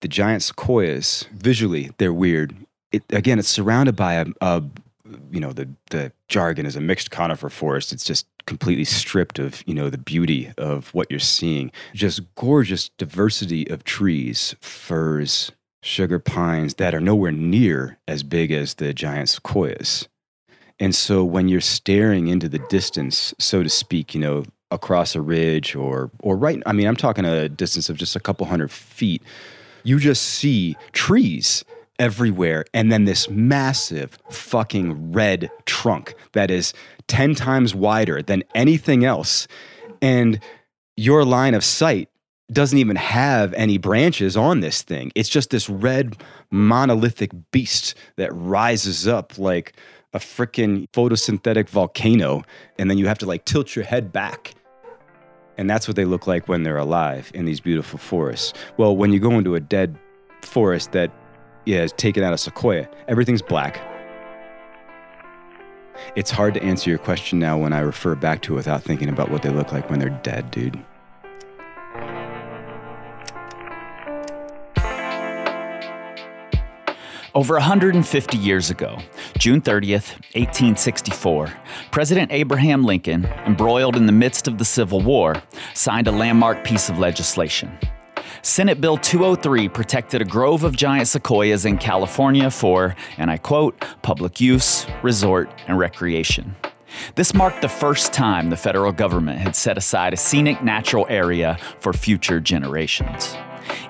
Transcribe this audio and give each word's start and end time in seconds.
The 0.00 0.08
giant 0.08 0.42
sequoias, 0.42 1.26
visually, 1.32 1.90
they're 1.98 2.12
weird. 2.12 2.56
It, 2.90 3.04
again, 3.10 3.38
it's 3.38 3.48
surrounded 3.48 3.96
by 3.96 4.14
a, 4.14 4.26
a 4.40 4.62
you 5.30 5.40
know, 5.40 5.52
the, 5.52 5.68
the 5.90 6.12
jargon 6.28 6.66
is 6.66 6.76
a 6.76 6.80
mixed 6.80 7.10
conifer 7.10 7.48
forest. 7.48 7.92
It's 7.92 8.04
just 8.04 8.26
completely 8.46 8.84
stripped 8.84 9.38
of, 9.38 9.62
you 9.66 9.74
know, 9.74 9.90
the 9.90 9.98
beauty 9.98 10.52
of 10.58 10.92
what 10.94 11.10
you're 11.10 11.20
seeing. 11.20 11.70
Just 11.94 12.34
gorgeous 12.34 12.88
diversity 12.98 13.68
of 13.68 13.84
trees, 13.84 14.56
firs, 14.60 15.52
sugar 15.82 16.18
pines 16.18 16.74
that 16.74 16.94
are 16.94 17.00
nowhere 17.00 17.32
near 17.32 17.98
as 18.08 18.22
big 18.22 18.50
as 18.50 18.74
the 18.74 18.92
giant 18.92 19.28
sequoias. 19.28 20.08
And 20.78 20.94
so 20.94 21.24
when 21.24 21.48
you're 21.48 21.60
staring 21.60 22.28
into 22.28 22.48
the 22.48 22.58
distance, 22.58 23.34
so 23.38 23.62
to 23.62 23.68
speak, 23.68 24.14
you 24.14 24.20
know, 24.20 24.44
across 24.70 25.14
a 25.14 25.20
ridge 25.20 25.74
or 25.74 26.10
or 26.20 26.36
right 26.36 26.62
I 26.66 26.72
mean, 26.72 26.86
I'm 26.86 26.96
talking 26.96 27.24
a 27.24 27.48
distance 27.48 27.88
of 27.88 27.96
just 27.96 28.16
a 28.16 28.20
couple 28.20 28.46
hundred 28.46 28.70
feet, 28.70 29.22
you 29.82 29.98
just 29.98 30.22
see 30.22 30.76
trees 30.92 31.64
everywhere 31.98 32.64
and 32.72 32.90
then 32.90 33.04
this 33.04 33.28
massive 33.28 34.18
fucking 34.30 35.12
red 35.12 35.50
trunk 35.66 36.14
that 36.32 36.50
is 36.50 36.72
10 37.08 37.34
times 37.34 37.74
wider 37.74 38.22
than 38.22 38.42
anything 38.54 39.04
else. 39.04 39.46
And 40.00 40.40
your 40.96 41.24
line 41.24 41.54
of 41.54 41.62
sight 41.62 42.08
doesn't 42.50 42.78
even 42.78 42.96
have 42.96 43.52
any 43.54 43.78
branches 43.78 44.36
on 44.36 44.60
this 44.60 44.82
thing. 44.82 45.12
It's 45.14 45.28
just 45.28 45.50
this 45.50 45.68
red 45.68 46.16
monolithic 46.50 47.30
beast 47.52 47.94
that 48.16 48.32
rises 48.32 49.06
up 49.06 49.38
like 49.38 49.74
a 50.12 50.18
freaking 50.18 50.88
photosynthetic 50.90 51.68
volcano. 51.68 52.42
And 52.78 52.90
then 52.90 52.98
you 52.98 53.06
have 53.06 53.18
to 53.18 53.26
like 53.26 53.44
tilt 53.44 53.76
your 53.76 53.84
head 53.84 54.10
back 54.10 54.54
and 55.60 55.70
that's 55.70 55.86
what 55.86 55.94
they 55.94 56.04
look 56.04 56.26
like 56.26 56.48
when 56.48 56.64
they're 56.64 56.78
alive 56.78 57.30
in 57.34 57.44
these 57.44 57.60
beautiful 57.60 57.98
forests 57.98 58.52
well 58.76 58.96
when 58.96 59.12
you 59.12 59.20
go 59.20 59.38
into 59.38 59.54
a 59.54 59.60
dead 59.60 59.96
forest 60.42 60.90
that 60.92 61.12
yeah, 61.64 61.82
is 61.82 61.92
taken 61.92 62.22
out 62.22 62.32
of 62.32 62.40
sequoia. 62.40 62.88
Everything's 63.08 63.42
black. 63.42 63.80
It's 66.16 66.30
hard 66.30 66.54
to 66.54 66.62
answer 66.62 66.88
your 66.88 66.98
question 66.98 67.38
now 67.38 67.58
when 67.58 67.72
I 67.72 67.80
refer 67.80 68.14
back 68.14 68.42
to 68.42 68.54
it 68.54 68.56
without 68.56 68.82
thinking 68.82 69.08
about 69.08 69.30
what 69.30 69.42
they 69.42 69.50
look 69.50 69.72
like 69.72 69.90
when 69.90 69.98
they're 69.98 70.08
dead, 70.22 70.50
dude. 70.50 70.82
Over 77.32 77.54
150 77.54 78.38
years 78.38 78.70
ago, 78.70 78.98
June 79.38 79.60
30th, 79.60 80.14
1864, 80.34 81.52
President 81.92 82.32
Abraham 82.32 82.82
Lincoln, 82.82 83.24
embroiled 83.46 83.94
in 83.94 84.06
the 84.06 84.12
midst 84.12 84.48
of 84.48 84.58
the 84.58 84.64
Civil 84.64 85.00
War, 85.00 85.40
signed 85.72 86.08
a 86.08 86.12
landmark 86.12 86.64
piece 86.64 86.88
of 86.88 86.98
legislation. 86.98 87.78
Senate 88.42 88.80
Bill 88.80 88.96
203 88.96 89.68
protected 89.68 90.20
a 90.20 90.24
grove 90.24 90.64
of 90.64 90.74
giant 90.74 91.06
sequoias 91.06 91.66
in 91.66 91.78
California 91.78 92.50
for, 92.50 92.96
and 93.16 93.30
I 93.30 93.36
quote, 93.36 93.78
public 94.02 94.40
use, 94.40 94.84
resort, 95.04 95.48
and 95.68 95.78
recreation. 95.78 96.56
This 97.14 97.32
marked 97.32 97.62
the 97.62 97.68
first 97.68 98.12
time 98.12 98.50
the 98.50 98.56
federal 98.56 98.90
government 98.90 99.38
had 99.38 99.54
set 99.54 99.78
aside 99.78 100.14
a 100.14 100.16
scenic 100.16 100.64
natural 100.64 101.06
area 101.08 101.58
for 101.78 101.92
future 101.92 102.40
generations. 102.40 103.36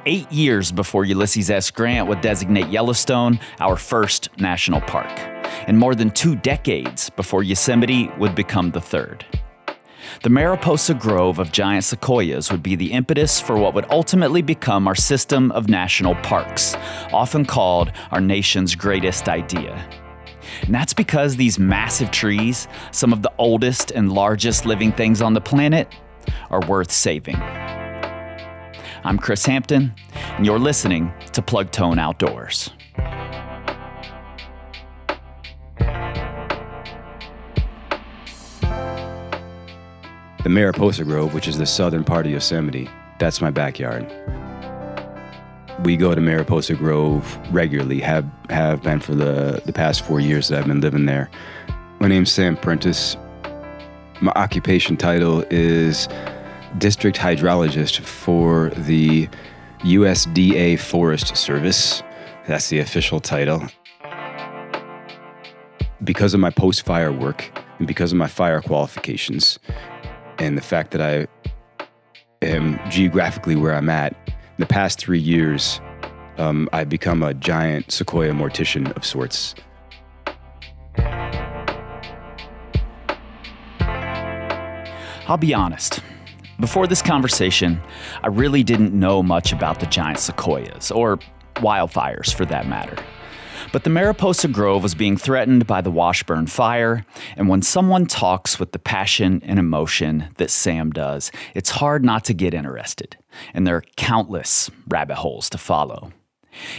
Eight 0.06 0.30
years 0.32 0.72
before 0.72 1.04
Ulysses 1.04 1.50
S. 1.50 1.70
Grant 1.70 2.08
would 2.08 2.20
designate 2.20 2.68
Yellowstone 2.68 3.38
our 3.58 3.76
first 3.76 4.28
national 4.38 4.80
park, 4.80 5.10
and 5.66 5.78
more 5.78 5.94
than 5.94 6.10
two 6.10 6.36
decades 6.36 7.10
before 7.10 7.42
Yosemite 7.42 8.10
would 8.18 8.34
become 8.34 8.70
the 8.70 8.80
third. 8.80 9.24
The 10.22 10.30
Mariposa 10.30 10.94
Grove 10.94 11.38
of 11.38 11.52
giant 11.52 11.84
sequoias 11.84 12.50
would 12.50 12.62
be 12.62 12.74
the 12.76 12.92
impetus 12.92 13.40
for 13.40 13.56
what 13.56 13.74
would 13.74 13.90
ultimately 13.90 14.42
become 14.42 14.88
our 14.88 14.94
system 14.94 15.52
of 15.52 15.68
national 15.68 16.14
parks, 16.16 16.74
often 17.12 17.44
called 17.44 17.92
our 18.10 18.20
nation's 18.20 18.74
greatest 18.74 19.28
idea. 19.28 19.88
And 20.62 20.74
that's 20.74 20.94
because 20.94 21.36
these 21.36 21.58
massive 21.58 22.10
trees, 22.10 22.66
some 22.90 23.12
of 23.12 23.22
the 23.22 23.32
oldest 23.38 23.92
and 23.92 24.12
largest 24.12 24.66
living 24.66 24.92
things 24.92 25.22
on 25.22 25.34
the 25.34 25.40
planet, 25.40 25.88
are 26.50 26.60
worth 26.66 26.90
saving. 26.90 27.40
I'm 29.02 29.16
Kris 29.16 29.46
Hampton, 29.46 29.94
and 30.14 30.44
you're 30.44 30.58
listening 30.58 31.10
to 31.32 31.40
Plug 31.40 31.70
Tone 31.70 31.98
Outdoors. 31.98 32.70
The 40.42 40.48
Mariposa 40.48 41.04
Grove, 41.04 41.32
which 41.32 41.48
is 41.48 41.56
the 41.56 41.64
southern 41.64 42.04
part 42.04 42.26
of 42.26 42.32
Yosemite, 42.32 42.90
that's 43.18 43.40
my 43.40 43.50
backyard. 43.50 44.06
We 45.82 45.96
go 45.96 46.14
to 46.14 46.20
Mariposa 46.20 46.74
Grove 46.74 47.38
regularly, 47.50 48.00
have, 48.00 48.28
have 48.50 48.82
been 48.82 49.00
for 49.00 49.14
the, 49.14 49.62
the 49.64 49.72
past 49.72 50.04
four 50.04 50.20
years 50.20 50.48
that 50.48 50.58
I've 50.58 50.66
been 50.66 50.82
living 50.82 51.06
there. 51.06 51.30
My 52.00 52.08
name's 52.08 52.30
Sam 52.30 52.54
Prentice. 52.54 53.16
My 54.20 54.32
occupation 54.36 54.98
title 54.98 55.42
is 55.48 56.06
District 56.78 57.16
Hydrologist 57.16 58.00
for 58.00 58.70
the 58.70 59.28
USDA 59.80 60.78
Forest 60.78 61.36
Service. 61.36 62.02
That's 62.46 62.68
the 62.68 62.78
official 62.78 63.20
title. 63.20 63.62
Because 66.02 66.32
of 66.32 66.40
my 66.40 66.50
post 66.50 66.84
fire 66.84 67.12
work 67.12 67.50
and 67.78 67.86
because 67.86 68.12
of 68.12 68.18
my 68.18 68.28
fire 68.28 68.60
qualifications, 68.60 69.58
and 70.38 70.56
the 70.56 70.62
fact 70.62 70.92
that 70.92 71.02
I 71.02 71.26
am 72.42 72.80
geographically 72.90 73.56
where 73.56 73.74
I'm 73.74 73.90
at, 73.90 74.12
in 74.26 74.34
the 74.58 74.66
past 74.66 74.98
three 74.98 75.18
years, 75.18 75.80
um, 76.38 76.68
I've 76.72 76.88
become 76.88 77.22
a 77.22 77.34
giant 77.34 77.92
sequoia 77.92 78.32
mortician 78.32 78.94
of 78.96 79.04
sorts. 79.04 79.54
I'll 85.26 85.36
be 85.36 85.54
honest. 85.54 86.00
Before 86.60 86.86
this 86.86 87.00
conversation, 87.00 87.80
I 88.22 88.26
really 88.26 88.62
didn't 88.62 88.92
know 88.92 89.22
much 89.22 89.50
about 89.50 89.80
the 89.80 89.86
giant 89.86 90.18
sequoias, 90.18 90.90
or 90.90 91.18
wildfires 91.56 92.34
for 92.34 92.44
that 92.44 92.66
matter. 92.66 93.02
But 93.72 93.84
the 93.84 93.90
Mariposa 93.90 94.48
Grove 94.48 94.82
was 94.82 94.94
being 94.94 95.16
threatened 95.16 95.66
by 95.66 95.80
the 95.80 95.90
Washburn 95.90 96.46
Fire, 96.46 97.06
and 97.36 97.48
when 97.48 97.62
someone 97.62 98.04
talks 98.04 98.60
with 98.60 98.72
the 98.72 98.78
passion 98.78 99.40
and 99.42 99.58
emotion 99.58 100.28
that 100.36 100.50
Sam 100.50 100.90
does, 100.90 101.32
it's 101.54 101.70
hard 101.70 102.04
not 102.04 102.24
to 102.24 102.34
get 102.34 102.52
interested, 102.52 103.16
and 103.54 103.66
there 103.66 103.76
are 103.76 103.84
countless 103.96 104.70
rabbit 104.86 105.16
holes 105.16 105.48
to 105.50 105.58
follow. 105.58 106.12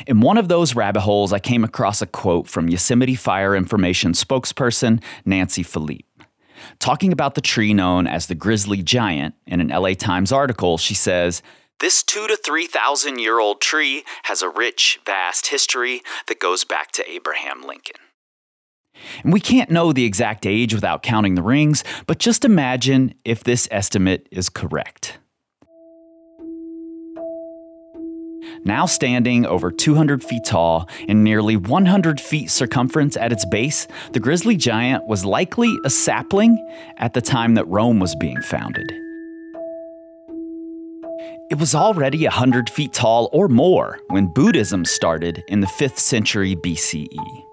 In 0.05 0.19
one 0.19 0.37
of 0.37 0.47
those 0.47 0.75
rabbit 0.75 1.01
holes, 1.01 1.33
I 1.33 1.39
came 1.39 1.63
across 1.63 2.03
a 2.03 2.07
quote 2.07 2.47
from 2.47 2.69
Yosemite 2.69 3.15
Fire 3.15 3.55
Information 3.55 4.11
spokesperson 4.11 5.01
Nancy 5.25 5.63
Philippe. 5.63 6.05
Talking 6.79 7.11
about 7.11 7.35
the 7.35 7.41
tree 7.41 7.73
known 7.73 8.07
as 8.07 8.27
the 8.27 8.35
grizzly 8.35 8.81
giant 8.81 9.35
in 9.45 9.61
an 9.61 9.69
LA 9.69 9.93
Times 9.93 10.31
article, 10.31 10.77
she 10.77 10.93
says, 10.93 11.41
this 11.79 12.03
two 12.03 12.27
to 12.27 12.37
three 12.37 12.67
thousand 12.67 13.19
year 13.19 13.39
old 13.39 13.59
tree 13.59 14.03
has 14.23 14.43
a 14.43 14.49
rich, 14.49 14.99
vast 15.03 15.47
history 15.47 16.03
that 16.27 16.39
goes 16.39 16.63
back 16.63 16.91
to 16.91 17.11
Abraham 17.11 17.63
Lincoln. 17.63 17.95
And 19.23 19.33
we 19.33 19.39
can't 19.39 19.71
know 19.71 19.91
the 19.91 20.05
exact 20.05 20.45
age 20.45 20.75
without 20.75 21.01
counting 21.01 21.33
the 21.33 21.41
rings, 21.41 21.83
but 22.05 22.19
just 22.19 22.45
imagine 22.45 23.15
if 23.25 23.43
this 23.43 23.67
estimate 23.71 24.27
is 24.29 24.47
correct. 24.47 25.17
Now 28.63 28.85
standing 28.85 29.45
over 29.45 29.71
200 29.71 30.23
feet 30.23 30.43
tall 30.45 30.87
and 31.07 31.23
nearly 31.23 31.57
100 31.57 32.21
feet 32.21 32.51
circumference 32.51 33.17
at 33.17 33.31
its 33.31 33.45
base, 33.45 33.87
the 34.13 34.19
grizzly 34.19 34.55
giant 34.55 35.07
was 35.07 35.25
likely 35.25 35.75
a 35.83 35.89
sapling 35.89 36.63
at 36.97 37.13
the 37.13 37.21
time 37.21 37.55
that 37.55 37.67
Rome 37.67 37.99
was 37.99 38.15
being 38.15 38.41
founded. 38.41 38.91
It 41.49 41.59
was 41.59 41.75
already 41.75 42.23
100 42.23 42.69
feet 42.69 42.93
tall 42.93 43.29
or 43.33 43.47
more 43.47 43.99
when 44.07 44.31
Buddhism 44.33 44.85
started 44.85 45.43
in 45.47 45.59
the 45.59 45.67
5th 45.67 45.97
century 45.97 46.55
BCE. 46.55 47.50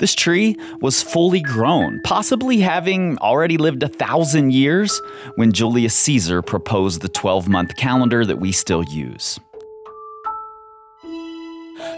This 0.00 0.14
tree 0.14 0.56
was 0.80 1.02
fully 1.02 1.40
grown, 1.40 2.00
possibly 2.02 2.58
having 2.58 3.16
already 3.18 3.56
lived 3.56 3.84
a 3.84 3.88
thousand 3.88 4.52
years 4.52 5.00
when 5.36 5.52
Julius 5.52 5.94
Caesar 5.94 6.42
proposed 6.42 7.02
the 7.02 7.08
12 7.08 7.48
month 7.48 7.76
calendar 7.76 8.24
that 8.24 8.40
we 8.40 8.50
still 8.50 8.82
use. 8.84 9.38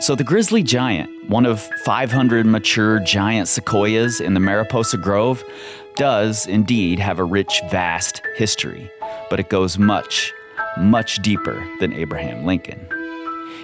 So, 0.00 0.14
the 0.14 0.24
grizzly 0.24 0.62
giant, 0.62 1.30
one 1.30 1.46
of 1.46 1.60
500 1.84 2.44
mature 2.44 2.98
giant 3.00 3.48
sequoias 3.48 4.20
in 4.20 4.34
the 4.34 4.40
Mariposa 4.40 4.96
Grove, 4.96 5.42
does 5.96 6.46
indeed 6.46 6.98
have 6.98 7.18
a 7.18 7.24
rich, 7.24 7.62
vast 7.70 8.20
history 8.36 8.90
but 9.32 9.40
it 9.40 9.48
goes 9.48 9.78
much, 9.78 10.34
much 10.76 11.16
deeper 11.22 11.66
than 11.80 11.90
Abraham 11.94 12.44
Lincoln. 12.44 12.86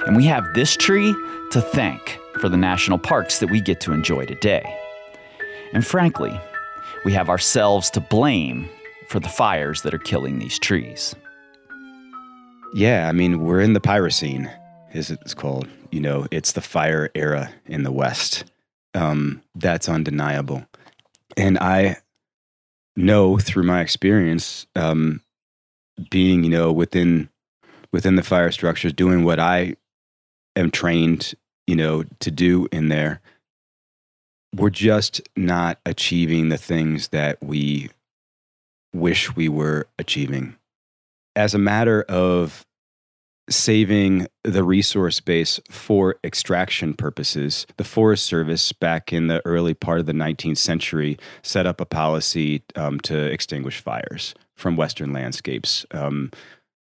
And 0.06 0.16
we 0.16 0.24
have 0.24 0.54
this 0.54 0.76
tree 0.76 1.14
to 1.50 1.60
thank 1.60 2.18
for 2.40 2.48
the 2.48 2.56
national 2.56 2.98
parks 2.98 3.40
that 3.40 3.50
we 3.50 3.60
get 3.60 3.80
to 3.80 3.92
enjoy 3.92 4.24
today. 4.26 4.78
And 5.72 5.86
frankly, 5.86 6.38
we 7.04 7.12
have 7.12 7.28
ourselves 7.28 7.90
to 7.90 8.00
blame 8.00 8.68
for 9.08 9.20
the 9.20 9.28
fires 9.28 9.82
that 9.82 9.94
are 9.94 9.98
killing 9.98 10.38
these 10.38 10.58
trees. 10.58 11.14
Yeah, 12.74 13.08
I 13.08 13.12
mean, 13.12 13.40
we're 13.40 13.60
in 13.60 13.72
the 13.72 13.80
Pyrocene, 13.80 14.50
as 14.92 15.10
it's 15.10 15.34
called. 15.34 15.68
You 15.90 16.00
know, 16.00 16.26
it's 16.30 16.52
the 16.52 16.60
fire 16.60 17.10
era 17.14 17.50
in 17.66 17.82
the 17.82 17.92
West. 17.92 18.44
Um, 18.94 19.42
that's 19.54 19.88
undeniable. 19.88 20.66
And 21.36 21.58
I 21.58 21.96
know 22.96 23.38
through 23.38 23.62
my 23.62 23.80
experience, 23.80 24.66
um, 24.76 25.22
being, 26.10 26.44
you 26.44 26.50
know, 26.50 26.72
within 26.72 27.28
within 27.90 28.16
the 28.16 28.22
fire 28.22 28.50
structures, 28.50 28.92
doing 28.92 29.24
what 29.24 29.40
I 29.40 29.76
am 30.58 30.70
trained, 30.70 31.34
you 31.66 31.76
know, 31.76 32.04
to 32.20 32.30
do 32.30 32.68
in 32.72 32.88
there, 32.88 33.20
we're 34.54 34.70
just 34.70 35.20
not 35.36 35.78
achieving 35.86 36.48
the 36.48 36.58
things 36.58 37.08
that 37.08 37.42
we 37.42 37.90
wish 38.92 39.34
we 39.36 39.48
were 39.48 39.86
achieving. 39.98 40.56
As 41.36 41.54
a 41.54 41.58
matter 41.58 42.02
of 42.02 42.64
saving 43.50 44.26
the 44.44 44.62
resource 44.62 45.20
base 45.20 45.60
for 45.70 46.16
extraction 46.22 46.94
purposes, 46.94 47.66
the 47.76 47.84
Forest 47.84 48.24
Service, 48.24 48.72
back 48.72 49.12
in 49.12 49.28
the 49.28 49.40
early 49.46 49.74
part 49.74 50.00
of 50.00 50.06
the 50.06 50.12
19th 50.12 50.58
century, 50.58 51.18
set 51.42 51.66
up 51.66 51.80
a 51.80 51.86
policy 51.86 52.62
um, 52.76 53.00
to 53.00 53.16
extinguish 53.16 53.80
fires 53.80 54.34
from 54.54 54.76
Western 54.76 55.12
landscapes. 55.12 55.86
Um, 55.92 56.30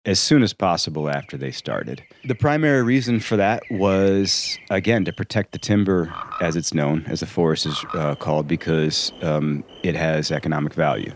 as 0.06 0.20
soon 0.20 0.42
as 0.42 0.52
possible 0.52 1.08
after 1.08 1.36
they 1.36 1.50
started. 1.50 2.02
The 2.24 2.34
primary 2.34 2.82
reason 2.82 3.20
for 3.20 3.36
that 3.36 3.62
was, 3.70 4.58
again, 4.70 5.04
to 5.06 5.12
protect 5.12 5.52
the 5.52 5.58
timber, 5.58 6.14
as 6.40 6.56
it's 6.56 6.74
known, 6.74 7.04
as 7.06 7.20
the 7.20 7.26
forest 7.26 7.66
is 7.66 7.84
uh, 7.94 8.14
called, 8.16 8.46
because 8.46 9.12
um, 9.22 9.64
it 9.82 9.94
has 9.94 10.30
economic 10.30 10.74
value. 10.74 11.12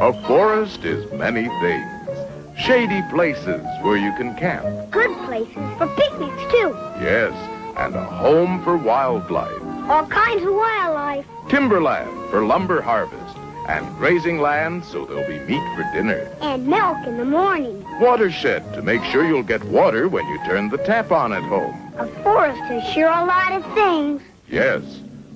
A 0.00 0.12
forest 0.26 0.84
is 0.84 1.10
many 1.12 1.48
things. 1.60 1.94
Shady 2.56 3.02
places 3.10 3.64
where 3.82 3.96
you 3.96 4.12
can 4.16 4.36
camp. 4.36 4.90
Good 4.90 5.16
places 5.26 5.54
for 5.76 5.86
picnics, 5.96 6.42
too. 6.52 6.70
Yes, 7.00 7.32
and 7.76 7.94
a 7.94 8.04
home 8.04 8.62
for 8.62 8.76
wildlife. 8.76 9.62
All 9.88 10.06
kinds 10.06 10.42
of 10.44 10.54
wildlife. 10.54 11.26
Timberland 11.48 12.10
for 12.30 12.44
lumber 12.44 12.80
harvest 12.80 13.27
and 13.68 13.86
grazing 13.98 14.40
land 14.40 14.82
so 14.82 15.04
there'll 15.04 15.28
be 15.28 15.38
meat 15.40 15.62
for 15.76 15.82
dinner. 15.92 16.34
And 16.40 16.66
milk 16.66 16.96
in 17.06 17.18
the 17.18 17.24
morning. 17.24 17.84
Watershed 18.00 18.72
to 18.72 18.82
make 18.82 19.04
sure 19.04 19.26
you'll 19.26 19.42
get 19.42 19.62
water 19.64 20.08
when 20.08 20.26
you 20.26 20.38
turn 20.46 20.70
the 20.70 20.78
tap 20.78 21.12
on 21.12 21.34
at 21.34 21.42
home. 21.42 21.76
A 21.98 22.06
forest 22.22 22.62
is 22.70 22.82
sure 22.94 23.08
a 23.08 23.24
lot 23.26 23.52
of 23.52 23.74
things. 23.74 24.22
Yes, 24.48 24.82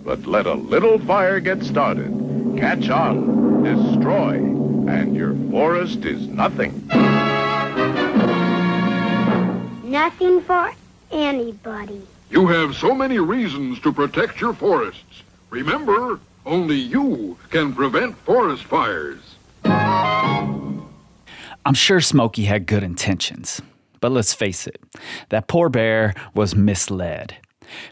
but 0.03 0.25
let 0.25 0.47
a 0.47 0.55
little 0.55 0.99
fire 1.01 1.41
get 1.41 1.63
started. 1.63 2.11
Catch 2.57 2.89
on, 2.89 3.63
destroy, 3.63 4.37
and 4.91 5.15
your 5.15 5.35
forest 5.51 6.07
is 6.07 6.27
nothing. 6.27 6.87
Nothing 9.85 10.41
for 10.41 10.73
anybody. 11.11 12.01
You 12.31 12.47
have 12.47 12.75
so 12.77 12.95
many 12.95 13.19
reasons 13.19 13.79
to 13.81 13.93
protect 13.93 14.41
your 14.41 14.55
forests. 14.55 15.23
Remember, 15.51 16.19
only 16.45 16.77
you 16.77 17.39
can 17.51 17.73
prevent 17.73 18.17
forest 18.19 18.65
fires. 18.65 19.21
I'm 21.65 21.75
sure 21.75 22.01
Smokey 22.01 22.45
had 22.45 22.67
good 22.67 22.83
intentions, 22.83 23.63
but 24.01 24.11
let's 24.11 24.35
face 24.35 24.67
it, 24.67 24.83
that 25.29 25.47
poor 25.47 25.69
bear 25.69 26.15
was 26.35 26.57
misled. 26.57 27.37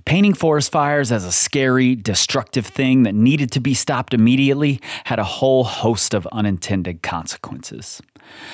Painting 0.04 0.34
forest 0.34 0.72
fires 0.72 1.12
as 1.12 1.24
a 1.24 1.32
scary, 1.32 1.94
destructive 1.94 2.66
thing 2.66 3.04
that 3.04 3.14
needed 3.14 3.50
to 3.52 3.60
be 3.60 3.74
stopped 3.74 4.12
immediately 4.12 4.80
had 5.04 5.18
a 5.18 5.24
whole 5.24 5.64
host 5.64 6.12
of 6.12 6.26
unintended 6.32 7.02
consequences. 7.02 8.02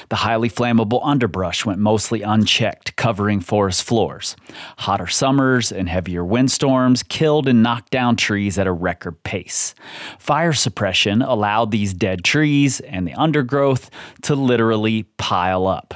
The 0.08 0.16
highly 0.16 0.48
flammable 0.48 1.00
underbrush 1.02 1.64
went 1.64 1.78
mostly 1.78 2.22
unchecked, 2.22 2.96
covering 2.96 3.40
forest 3.40 3.82
floors. 3.84 4.36
Hotter 4.78 5.06
summers 5.06 5.72
and 5.72 5.88
heavier 5.88 6.24
windstorms 6.24 7.02
killed 7.02 7.48
and 7.48 7.62
knocked 7.62 7.90
down 7.90 8.16
trees 8.16 8.58
at 8.58 8.66
a 8.66 8.72
record 8.72 9.22
pace. 9.22 9.74
Fire 10.18 10.52
suppression 10.52 11.22
allowed 11.22 11.70
these 11.70 11.94
dead 11.94 12.24
trees 12.24 12.80
and 12.80 13.06
the 13.06 13.14
undergrowth 13.14 13.90
to 14.22 14.34
literally 14.34 15.04
pile 15.16 15.66
up. 15.66 15.94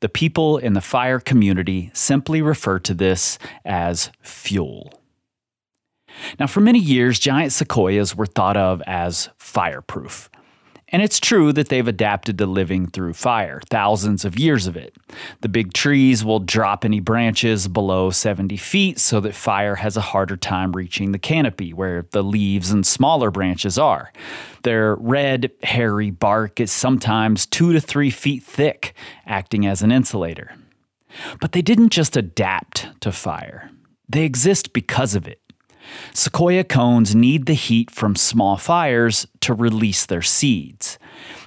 The 0.00 0.08
people 0.08 0.58
in 0.58 0.74
the 0.74 0.80
fire 0.80 1.18
community 1.18 1.90
simply 1.92 2.40
refer 2.40 2.78
to 2.80 2.94
this 2.94 3.38
as 3.64 4.10
fuel. 4.22 4.92
Now, 6.38 6.46
for 6.46 6.60
many 6.60 6.78
years, 6.78 7.18
giant 7.18 7.52
sequoias 7.52 8.14
were 8.14 8.26
thought 8.26 8.56
of 8.56 8.82
as 8.86 9.28
fireproof. 9.36 10.30
And 10.90 11.02
it's 11.02 11.20
true 11.20 11.52
that 11.52 11.68
they've 11.68 11.86
adapted 11.86 12.38
to 12.38 12.46
living 12.46 12.86
through 12.86 13.12
fire, 13.12 13.60
thousands 13.68 14.24
of 14.24 14.38
years 14.38 14.66
of 14.66 14.76
it. 14.76 14.96
The 15.42 15.48
big 15.48 15.74
trees 15.74 16.24
will 16.24 16.40
drop 16.40 16.84
any 16.84 17.00
branches 17.00 17.68
below 17.68 18.10
70 18.10 18.56
feet 18.56 18.98
so 18.98 19.20
that 19.20 19.34
fire 19.34 19.74
has 19.74 19.96
a 19.96 20.02
harder 20.02 20.36
time 20.36 20.72
reaching 20.72 21.12
the 21.12 21.18
canopy 21.18 21.74
where 21.74 22.06
the 22.12 22.22
leaves 22.22 22.70
and 22.70 22.86
smaller 22.86 23.30
branches 23.30 23.78
are. 23.78 24.12
Their 24.62 24.96
red, 24.96 25.50
hairy 25.62 26.10
bark 26.10 26.58
is 26.58 26.72
sometimes 26.72 27.44
two 27.44 27.72
to 27.74 27.80
three 27.80 28.10
feet 28.10 28.42
thick, 28.42 28.94
acting 29.26 29.66
as 29.66 29.82
an 29.82 29.92
insulator. 29.92 30.54
But 31.40 31.52
they 31.52 31.62
didn't 31.62 31.90
just 31.90 32.16
adapt 32.16 32.88
to 33.00 33.12
fire, 33.12 33.70
they 34.08 34.24
exist 34.24 34.72
because 34.72 35.14
of 35.14 35.28
it. 35.28 35.40
Sequoia 36.12 36.64
cones 36.64 37.14
need 37.14 37.46
the 37.46 37.54
heat 37.54 37.90
from 37.90 38.16
small 38.16 38.56
fires 38.56 39.26
to 39.40 39.54
release 39.54 40.06
their 40.06 40.22
seeds. 40.22 40.98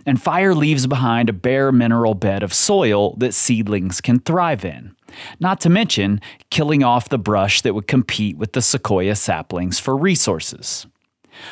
And 0.06 0.22
fire 0.22 0.56
leaves 0.56 0.88
behind 0.88 1.30
a 1.30 1.34
bare 1.34 1.72
mineral 1.72 2.14
bed 2.14 2.44
of 2.44 2.54
soil 2.54 3.16
that 3.18 3.34
seedlings 3.34 4.02
can 4.02 4.20
thrive 4.20 4.66
in. 4.66 4.96
Not 5.40 5.60
to 5.62 5.70
mention 5.70 6.22
killing 6.50 6.84
off 6.84 7.10
the 7.10 7.18
brush 7.18 7.62
that 7.62 7.76
would 7.76 7.88
compete 7.88 8.38
with 8.38 8.54
the 8.54 8.62
sequoia 8.62 9.16
saplings 9.16 9.80
for 9.80 9.96
resources. 9.98 10.88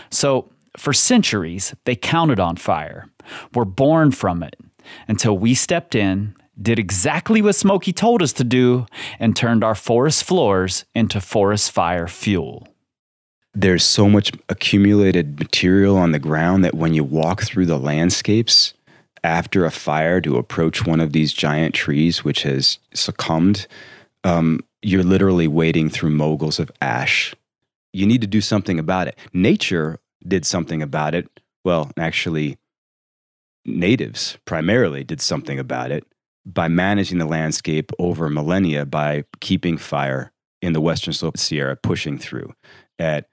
So, 0.10 0.50
for 0.78 0.94
centuries, 0.94 1.76
they 1.86 1.96
counted 1.96 2.40
on 2.40 2.56
fire, 2.56 3.10
were 3.54 3.66
born 3.66 4.12
from 4.12 4.44
it, 4.44 4.56
until 5.08 5.38
we 5.38 5.54
stepped 5.56 5.96
in, 5.96 6.36
did 6.62 6.80
exactly 6.80 7.42
what 7.42 7.56
Smokey 7.56 7.92
told 7.92 8.22
us 8.22 8.34
to 8.34 8.44
do, 8.44 8.86
and 9.20 9.36
turned 9.36 9.64
our 9.64 9.76
forest 9.76 10.24
floors 10.24 10.86
into 10.94 11.20
forest 11.20 11.72
fire 11.72 12.08
fuel 12.08 12.69
there's 13.54 13.84
so 13.84 14.08
much 14.08 14.32
accumulated 14.48 15.40
material 15.40 15.98
on 15.98 16.12
the 16.12 16.20
ground 16.20 16.64
that 16.64 16.76
when 16.76 16.94
you 16.94 17.04
walk 17.04 17.42
through 17.44 17.66
the 17.66 17.80
landscapes 17.80 18.74
after 19.24 19.66
a 19.66 19.72
fire 19.72 20.22
to 20.22 20.38
approach 20.38 20.86
one 20.86 21.00
of 21.00 21.14
these 21.14 21.34
giant 21.34 21.74
trees 21.76 22.24
which 22.24 22.44
has 22.44 22.80
succumbed, 22.94 23.68
um, 24.24 24.60
you're 24.82 25.04
literally 25.04 25.48
wading 25.48 25.90
through 25.90 26.12
moguls 26.12 26.60
of 26.60 26.72
ash. 26.82 27.36
You 27.92 28.06
need 28.06 28.22
to 28.22 28.28
do 28.28 28.40
something 28.40 28.80
about 28.80 29.08
it. 29.08 29.18
Nature 29.34 30.00
did 30.26 30.46
something 30.46 30.82
about 30.82 31.16
it. 31.16 31.28
Well, 31.66 31.92
actually, 31.98 32.58
natives 33.66 34.38
primarily 34.46 35.04
did 35.04 35.22
something 35.22 35.60
about 35.60 35.92
it 35.92 36.06
by 36.46 36.68
managing 36.68 37.18
the 37.18 37.26
landscape 37.26 37.92
over 38.00 38.30
millennia 38.30 38.86
by 38.86 39.26
keeping 39.40 39.78
fire 39.78 40.32
in 40.62 40.74
the 40.74 40.82
western 40.82 41.14
slope 41.14 41.36
of 41.36 41.42
Sierra, 41.42 41.76
pushing 41.76 42.18
through 42.18 42.54
at 42.98 43.28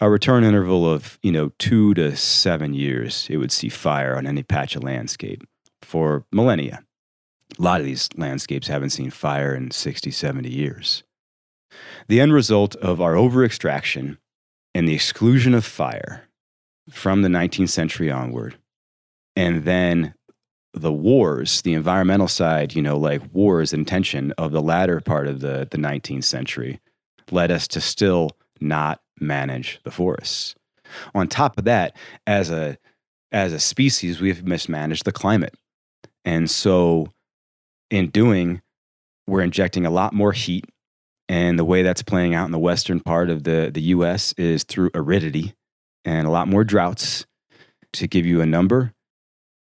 a 0.00 0.08
return 0.08 0.44
interval 0.44 0.90
of 0.90 1.18
you 1.22 1.30
know 1.30 1.50
two 1.58 1.94
to 1.94 2.16
seven 2.16 2.74
years 2.74 3.26
it 3.30 3.36
would 3.36 3.52
see 3.52 3.68
fire 3.68 4.16
on 4.16 4.26
any 4.26 4.42
patch 4.42 4.76
of 4.76 4.82
landscape 4.82 5.46
for 5.82 6.24
millennia. 6.32 6.84
A 7.58 7.62
lot 7.62 7.80
of 7.80 7.86
these 7.86 8.08
landscapes 8.16 8.68
haven't 8.68 8.90
seen 8.90 9.10
fire 9.10 9.54
in 9.54 9.70
60 9.70 10.10
70 10.10 10.48
years. 10.48 11.02
The 12.08 12.20
end 12.20 12.32
result 12.32 12.76
of 12.76 13.00
our 13.00 13.16
over 13.16 13.44
extraction 13.44 14.18
and 14.74 14.88
the 14.88 14.94
exclusion 14.94 15.54
of 15.54 15.64
fire 15.64 16.28
from 16.90 17.22
the 17.22 17.28
19th 17.28 17.70
century 17.70 18.10
onward 18.10 18.56
and 19.36 19.64
then 19.64 20.14
the 20.72 20.92
wars 20.92 21.62
the 21.62 21.74
environmental 21.74 22.28
side 22.28 22.74
you 22.74 22.82
know 22.82 22.96
like 22.96 23.22
wars 23.32 23.72
and 23.72 23.86
tension 23.86 24.32
of 24.32 24.52
the 24.52 24.62
latter 24.62 25.00
part 25.00 25.26
of 25.28 25.40
the, 25.40 25.68
the 25.70 25.76
19th 25.76 26.24
century 26.24 26.80
led 27.30 27.50
us 27.50 27.68
to 27.68 27.80
still 27.80 28.30
not 28.60 29.00
manage 29.20 29.80
the 29.84 29.90
forests. 29.90 30.54
On 31.14 31.28
top 31.28 31.58
of 31.58 31.64
that, 31.64 31.96
as 32.26 32.50
a 32.50 32.78
as 33.32 33.52
a 33.52 33.60
species, 33.60 34.20
we've 34.20 34.44
mismanaged 34.44 35.04
the 35.04 35.12
climate. 35.12 35.54
And 36.24 36.50
so 36.50 37.12
in 37.90 38.08
doing, 38.08 38.60
we're 39.26 39.42
injecting 39.42 39.86
a 39.86 39.90
lot 39.90 40.12
more 40.12 40.32
heat. 40.32 40.64
And 41.28 41.56
the 41.56 41.64
way 41.64 41.82
that's 41.82 42.02
playing 42.02 42.34
out 42.34 42.46
in 42.46 42.52
the 42.52 42.58
western 42.58 42.98
part 42.98 43.30
of 43.30 43.44
the, 43.44 43.70
the 43.72 43.82
US 43.82 44.32
is 44.32 44.64
through 44.64 44.90
aridity 44.94 45.54
and 46.04 46.26
a 46.26 46.30
lot 46.30 46.48
more 46.48 46.64
droughts. 46.64 47.26
To 47.94 48.06
give 48.06 48.24
you 48.24 48.40
a 48.40 48.46
number, 48.46 48.92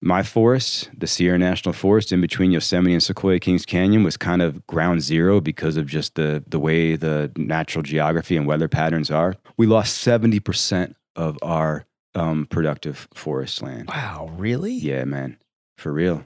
my 0.02 0.24
forest, 0.24 0.90
the 0.96 1.08
Sierra 1.08 1.38
National 1.38 1.74
Forest 1.74 2.12
in 2.12 2.22
between 2.22 2.52
Yosemite 2.52 2.94
and 2.94 3.02
Sequoia 3.02 3.40
Kings 3.40 3.66
Canyon, 3.66 4.04
was 4.04 4.18
kind 4.18 4.42
of 4.42 4.66
ground 4.68 5.02
zero 5.02 5.42
because 5.42 5.78
of 5.78 5.88
just 5.88 6.16
the, 6.16 6.44
the 6.48 6.60
way 6.60 6.96
the 6.96 7.32
natural 7.38 7.82
geography 7.82 8.38
and 8.38 8.46
weather 8.46 8.68
patterns 8.68 9.10
are. 9.10 9.36
We 9.58 9.66
lost 9.66 10.06
70% 10.06 10.94
of 11.16 11.38
our 11.42 11.86
um, 12.14 12.46
productive 12.46 13.08
forest 13.14 13.62
land. 13.62 13.90
Wow, 13.90 14.30
really? 14.34 14.74
Yeah, 14.74 15.06
man, 15.06 15.38
for 15.78 15.92
real. 15.92 16.26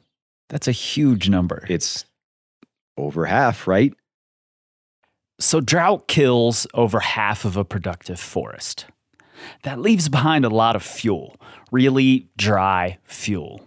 That's 0.50 0.68
a 0.68 0.74
huge 0.74 1.30
number. 1.30 1.66
It's 1.70 2.06
over 2.98 3.26
half, 3.26 3.68
right? 3.68 3.94
So, 5.40 5.62
drought 5.62 6.08
kills 6.08 6.68
over 6.74 7.00
half 7.00 7.46
of 7.46 7.56
a 7.56 7.64
productive 7.64 8.20
forest. 8.20 8.88
That 9.64 9.80
leaves 9.80 10.10
behind 10.10 10.46
a 10.46 10.50
lot 10.50 10.76
of 10.76 10.84
fuel, 10.84 11.36
really 11.72 12.30
dry 12.38 12.98
fuel. 13.04 13.66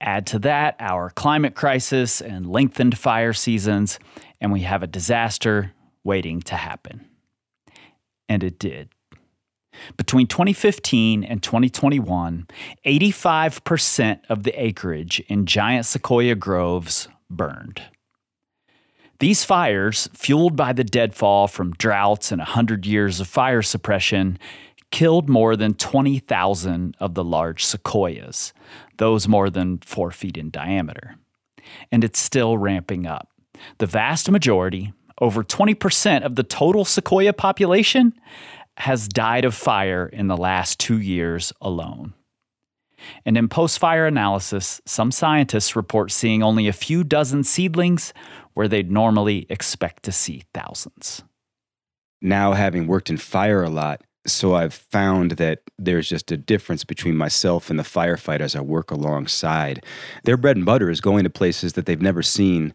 Add 0.00 0.26
to 0.28 0.38
that 0.40 0.76
our 0.80 1.10
climate 1.10 1.54
crisis 1.54 2.20
and 2.20 2.50
lengthened 2.50 2.96
fire 2.96 3.32
seasons, 3.32 3.98
and 4.40 4.50
we 4.50 4.60
have 4.60 4.82
a 4.82 4.86
disaster 4.86 5.72
waiting 6.04 6.40
to 6.42 6.56
happen. 6.56 7.06
And 8.28 8.42
it 8.42 8.58
did. 8.58 8.88
Between 9.96 10.26
2015 10.26 11.24
and 11.24 11.42
2021, 11.42 12.46
85% 12.86 14.20
of 14.28 14.42
the 14.42 14.62
acreage 14.62 15.20
in 15.28 15.46
giant 15.46 15.86
sequoia 15.86 16.34
groves 16.34 17.08
burned. 17.28 17.82
These 19.20 19.44
fires, 19.44 20.08
fueled 20.14 20.56
by 20.56 20.72
the 20.72 20.82
deadfall 20.82 21.46
from 21.46 21.72
droughts 21.72 22.32
and 22.32 22.38
100 22.40 22.86
years 22.86 23.20
of 23.20 23.28
fire 23.28 23.60
suppression, 23.60 24.38
killed 24.90 25.28
more 25.28 25.56
than 25.56 25.74
20,000 25.74 26.96
of 26.98 27.14
the 27.14 27.22
large 27.22 27.62
sequoias, 27.64 28.54
those 28.96 29.28
more 29.28 29.50
than 29.50 29.78
four 29.78 30.10
feet 30.10 30.38
in 30.38 30.50
diameter. 30.50 31.16
And 31.92 32.02
it's 32.02 32.18
still 32.18 32.56
ramping 32.56 33.06
up. 33.06 33.28
The 33.76 33.86
vast 33.86 34.30
majority, 34.30 34.94
over 35.20 35.44
20% 35.44 36.22
of 36.24 36.34
the 36.34 36.42
total 36.42 36.86
sequoia 36.86 37.34
population, 37.34 38.14
has 38.78 39.06
died 39.06 39.44
of 39.44 39.54
fire 39.54 40.06
in 40.06 40.28
the 40.28 40.36
last 40.36 40.80
two 40.80 40.98
years 40.98 41.52
alone. 41.60 42.14
And 43.24 43.36
in 43.36 43.48
post 43.48 43.78
fire 43.78 44.06
analysis, 44.06 44.80
some 44.86 45.10
scientists 45.10 45.76
report 45.76 46.10
seeing 46.10 46.42
only 46.42 46.68
a 46.68 46.72
few 46.72 47.04
dozen 47.04 47.44
seedlings 47.44 48.12
where 48.54 48.68
they'd 48.68 48.90
normally 48.90 49.46
expect 49.48 50.02
to 50.04 50.12
see 50.12 50.42
thousands. 50.54 51.22
Now, 52.22 52.52
having 52.52 52.86
worked 52.86 53.10
in 53.10 53.16
fire 53.16 53.62
a 53.62 53.70
lot, 53.70 54.02
so 54.26 54.54
I've 54.54 54.74
found 54.74 55.32
that 55.32 55.60
there's 55.78 56.08
just 56.08 56.30
a 56.30 56.36
difference 56.36 56.84
between 56.84 57.16
myself 57.16 57.70
and 57.70 57.78
the 57.78 57.84
firefighters 57.84 58.54
I 58.54 58.60
work 58.60 58.90
alongside. 58.90 59.84
Their 60.24 60.36
bread 60.36 60.56
and 60.56 60.66
butter 60.66 60.90
is 60.90 61.00
going 61.00 61.24
to 61.24 61.30
places 61.30 61.72
that 61.72 61.86
they've 61.86 62.00
never 62.00 62.22
seen 62.22 62.74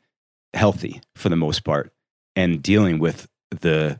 healthy 0.54 1.02
for 1.16 1.30
the 1.30 1.36
most 1.36 1.64
part 1.64 1.94
and 2.36 2.64
dealing 2.64 2.98
with 3.00 3.28
the 3.52 4.00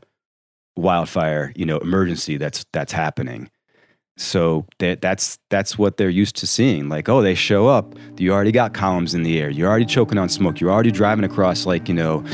wildfire, 0.76 1.52
you 1.54 1.64
know, 1.64 1.78
emergency 1.78 2.36
that's 2.36 2.64
that's 2.72 2.92
happening. 2.92 3.50
So 4.16 4.64
that 4.78 5.02
that's 5.02 5.38
that's 5.50 5.76
what 5.76 5.98
they're 5.98 6.08
used 6.08 6.36
to 6.36 6.46
seeing. 6.46 6.88
Like, 6.88 7.08
oh, 7.08 7.20
they 7.20 7.34
show 7.34 7.68
up. 7.68 7.94
You 8.16 8.32
already 8.32 8.52
got 8.52 8.72
columns 8.72 9.14
in 9.14 9.22
the 9.22 9.38
air. 9.38 9.50
You're 9.50 9.68
already 9.68 9.84
choking 9.84 10.16
on 10.16 10.30
smoke. 10.30 10.58
You're 10.58 10.70
already 10.70 10.90
driving 10.90 11.24
across 11.24 11.66
like 11.66 11.86
you 11.88 11.94
know 11.94 12.24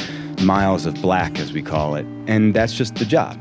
miles 0.43 0.87
of 0.87 0.95
black, 1.03 1.41
as 1.41 1.53
we 1.53 1.61
call 1.61 1.97
it, 1.97 2.07
and 2.29 2.55
that's 2.55 2.73
just 2.73 2.95
the 2.95 3.05
job. 3.05 3.37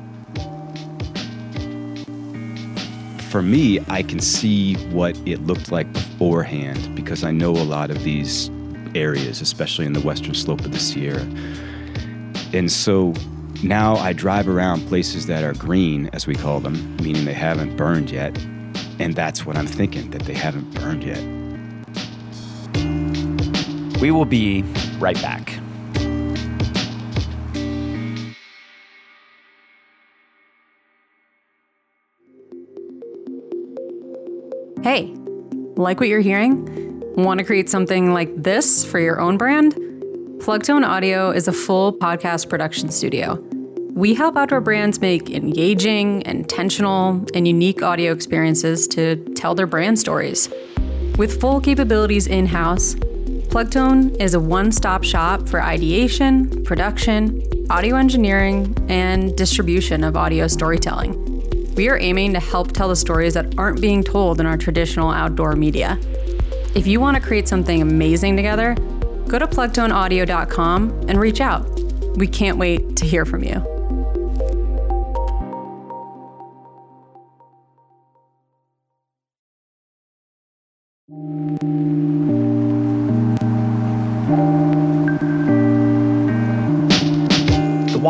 For 3.29 3.43
me, 3.43 3.79
I 3.87 4.03
can 4.03 4.19
see 4.19 4.73
what 4.89 5.15
it 5.27 5.41
looked 5.45 5.71
like 5.71 5.93
beforehand 5.93 6.95
because 6.95 7.23
I 7.23 7.31
know 7.31 7.51
a 7.51 7.63
lot 7.63 7.91
of 7.91 8.03
these 8.03 8.49
areas, 8.95 9.39
especially 9.39 9.85
in 9.85 9.93
the 9.93 10.01
western 10.01 10.33
slope 10.33 10.61
of 10.61 10.71
the 10.71 10.79
Sierra. 10.79 11.21
And 12.53 12.69
so 12.71 13.13
now 13.63 13.95
I 13.95 14.13
drive 14.13 14.47
around 14.47 14.87
places 14.87 15.27
that 15.27 15.43
are 15.43 15.53
green, 15.53 16.09
as 16.13 16.25
we 16.27 16.35
call 16.35 16.59
them, 16.59 16.95
meaning 16.97 17.25
they 17.25 17.33
haven't 17.33 17.77
burned 17.77 18.09
yet. 18.09 18.37
And 18.99 19.15
that's 19.15 19.45
what 19.45 19.57
I'm 19.57 19.67
thinking, 19.67 20.11
that 20.11 20.23
they 20.23 20.33
haven't 20.33 20.73
burned 20.75 21.03
yet. 21.03 21.21
We 24.01 24.11
will 24.11 24.25
be 24.25 24.63
right 24.99 25.19
back. 25.21 25.49
Hey, 34.83 35.13
like 35.75 35.99
what 35.99 36.09
you're 36.09 36.21
hearing? 36.21 37.03
Want 37.15 37.37
to 37.37 37.43
create 37.43 37.69
something 37.69 38.13
like 38.13 38.29
this 38.35 38.83
for 38.83 38.99
your 38.99 39.21
own 39.21 39.37
brand? 39.37 39.75
Plugtone 40.39 40.83
Audio 40.83 41.29
is 41.29 41.47
a 41.47 41.53
full 41.53 41.93
podcast 41.93 42.49
production 42.49 42.89
studio. 42.89 43.35
We 44.01 44.15
help 44.15 44.35
outdoor 44.35 44.61
brands 44.61 44.99
make 44.99 45.29
engaging, 45.29 46.23
intentional, 46.23 47.23
and 47.35 47.47
unique 47.47 47.83
audio 47.83 48.11
experiences 48.13 48.87
to 48.87 49.17
tell 49.35 49.53
their 49.53 49.67
brand 49.67 49.99
stories. 49.99 50.49
With 51.19 51.39
full 51.39 51.61
capabilities 51.61 52.25
in 52.25 52.47
house, 52.47 52.95
Plugtone 52.95 54.19
is 54.19 54.33
a 54.33 54.39
one 54.39 54.71
stop 54.71 55.03
shop 55.03 55.47
for 55.47 55.61
ideation, 55.61 56.63
production, 56.63 57.43
audio 57.69 57.95
engineering, 57.95 58.75
and 58.89 59.37
distribution 59.37 60.03
of 60.03 60.17
audio 60.17 60.47
storytelling. 60.47 61.13
We 61.75 61.87
are 61.87 61.99
aiming 61.99 62.33
to 62.33 62.39
help 62.39 62.71
tell 62.71 62.89
the 62.89 62.95
stories 62.95 63.35
that 63.35 63.53
aren't 63.59 63.81
being 63.81 64.03
told 64.03 64.39
in 64.39 64.47
our 64.47 64.57
traditional 64.57 65.11
outdoor 65.11 65.55
media. 65.55 65.99
If 66.73 66.87
you 66.87 66.99
want 66.99 67.17
to 67.17 67.21
create 67.21 67.47
something 67.47 67.83
amazing 67.83 68.35
together, 68.35 68.73
go 69.27 69.37
to 69.37 69.45
plugtoneaudio.com 69.45 70.89
and 71.07 71.19
reach 71.19 71.39
out. 71.39 71.69
We 72.15 72.25
can't 72.25 72.57
wait 72.57 72.95
to 72.97 73.05
hear 73.05 73.25
from 73.25 73.43
you. 73.43 73.70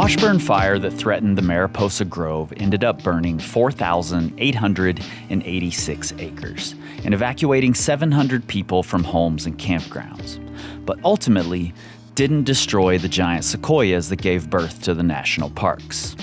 Washburn 0.02 0.40
fire 0.40 0.80
that 0.80 0.94
threatened 0.94 1.38
the 1.38 1.44
Mariposa 1.44 2.06
Grove 2.06 2.52
ended 2.58 2.84
up 2.84 3.04
burning 3.04 3.38
4,886 3.38 6.14
acres 6.18 6.74
and 7.06 7.14
evacuating 7.14 7.76
700 7.76 8.48
people 8.48 8.82
from 8.82 9.04
homes 9.04 9.46
and 9.46 9.60
campgrounds 9.60 10.40
but 10.88 10.98
ultimately 11.04 11.72
didn't 12.16 12.46
destroy 12.46 12.98
the 12.98 13.08
giant 13.08 13.46
sequoias 13.46 14.10
that 14.10 14.20
gave 14.20 14.50
birth 14.50 14.82
to 14.82 14.96
the 14.96 15.04
national 15.04 15.52
parks. 15.52 16.16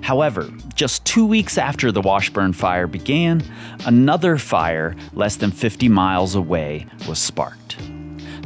However, 0.00 0.50
just 0.74 1.04
two 1.04 1.24
weeks 1.24 1.58
after 1.58 1.92
the 1.92 2.00
Washburn 2.00 2.52
fire 2.52 2.88
began, 2.88 3.44
another 3.86 4.38
fire 4.38 4.96
less 5.12 5.36
than 5.36 5.52
50 5.52 5.88
miles 5.88 6.34
away 6.34 6.86
was 7.06 7.20
sparked. 7.20 7.78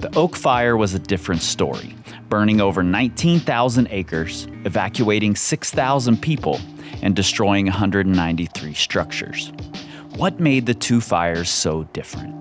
The 0.03 0.15
Oak 0.15 0.37
Fire 0.37 0.77
was 0.77 0.93
a 0.93 0.99
different 0.99 1.41
story, 1.41 1.95
burning 2.29 2.61
over 2.61 2.83
19,000 2.83 3.89
acres, 3.91 4.47
evacuating 4.65 5.37
6,000 5.37 6.21
people, 6.21 6.61
and 7.03 7.15
destroying 7.15 7.67
193 7.67 8.75
structures. 8.75 9.53
What 10.17 10.41
made 10.41 10.67
the 10.67 10.75
two 10.75 11.01
fires 11.01 11.51
so 11.51 11.85
different? 11.93 12.35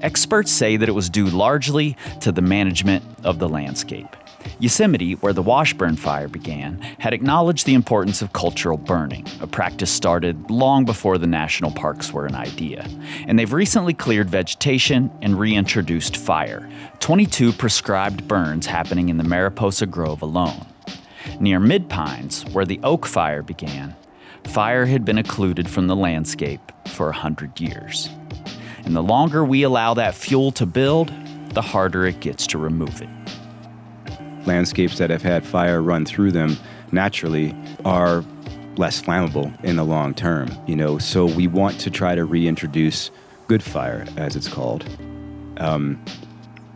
Experts 0.00 0.52
say 0.52 0.76
that 0.76 0.88
it 0.88 0.92
was 0.92 1.10
due 1.10 1.26
largely 1.26 1.96
to 2.20 2.32
the 2.32 2.42
management 2.42 3.04
of 3.24 3.38
the 3.38 3.48
landscape. 3.48 4.16
Yosemite, 4.60 5.14
where 5.14 5.32
the 5.32 5.42
Washburn 5.42 5.96
fire 5.96 6.28
began, 6.28 6.80
had 6.98 7.12
acknowledged 7.12 7.66
the 7.66 7.74
importance 7.74 8.22
of 8.22 8.32
cultural 8.32 8.76
burning, 8.76 9.26
a 9.40 9.46
practice 9.46 9.90
started 9.90 10.50
long 10.50 10.84
before 10.84 11.18
the 11.18 11.26
national 11.26 11.70
parks 11.70 12.12
were 12.12 12.26
an 12.26 12.34
idea. 12.34 12.88
And 13.26 13.38
they've 13.38 13.52
recently 13.52 13.94
cleared 13.94 14.30
vegetation 14.30 15.10
and 15.22 15.38
reintroduced 15.38 16.16
fire, 16.16 16.68
22 17.00 17.52
prescribed 17.52 18.26
burns 18.26 18.66
happening 18.66 19.08
in 19.08 19.16
the 19.16 19.24
Mariposa 19.24 19.86
Grove 19.86 20.22
alone. 20.22 20.66
Near 21.40 21.60
Midpines, 21.60 22.50
where 22.52 22.64
the 22.64 22.80
Oak 22.82 23.06
Fire 23.06 23.42
began, 23.42 23.94
fire 24.44 24.86
had 24.86 25.04
been 25.04 25.18
occluded 25.18 25.68
from 25.68 25.86
the 25.86 25.96
landscape 25.96 26.72
for 26.88 27.10
a 27.10 27.14
hundred 27.14 27.60
years. 27.60 28.08
And 28.84 28.96
the 28.96 29.02
longer 29.02 29.44
we 29.44 29.62
allow 29.62 29.94
that 29.94 30.14
fuel 30.14 30.50
to 30.52 30.66
build, 30.66 31.12
the 31.50 31.62
harder 31.62 32.06
it 32.06 32.20
gets 32.20 32.46
to 32.48 32.58
remove 32.58 33.02
it. 33.02 33.08
Landscapes 34.48 34.98
that 34.98 35.10
have 35.10 35.22
had 35.22 35.46
fire 35.46 35.80
run 35.80 36.04
through 36.04 36.32
them 36.32 36.56
naturally 36.90 37.54
are 37.84 38.24
less 38.76 39.00
flammable 39.00 39.52
in 39.62 39.76
the 39.76 39.84
long 39.84 40.14
term, 40.14 40.48
you 40.66 40.74
know. 40.74 40.98
So 40.98 41.26
we 41.26 41.46
want 41.46 41.78
to 41.80 41.90
try 41.90 42.14
to 42.14 42.24
reintroduce 42.24 43.10
good 43.46 43.62
fire, 43.62 44.04
as 44.16 44.34
it's 44.34 44.48
called, 44.48 44.84
um, 45.58 46.02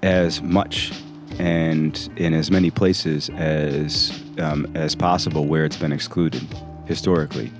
as 0.02 0.42
much 0.42 0.92
and 1.38 2.10
in 2.16 2.34
as 2.34 2.50
many 2.50 2.70
places 2.70 3.30
as 3.30 4.12
um, 4.38 4.70
as 4.74 4.94
possible 4.94 5.46
where 5.46 5.64
it's 5.64 5.76
been 5.76 5.92
excluded 5.92 6.46
historically. 6.86 7.50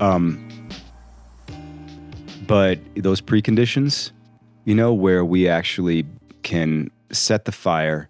Um, 0.00 0.46
but 2.46 2.78
those 2.96 3.20
preconditions, 3.20 4.12
you 4.64 4.74
know, 4.74 4.92
where 4.92 5.24
we 5.24 5.48
actually 5.48 6.06
can 6.42 6.90
set 7.12 7.44
the 7.44 7.52
fire 7.52 8.08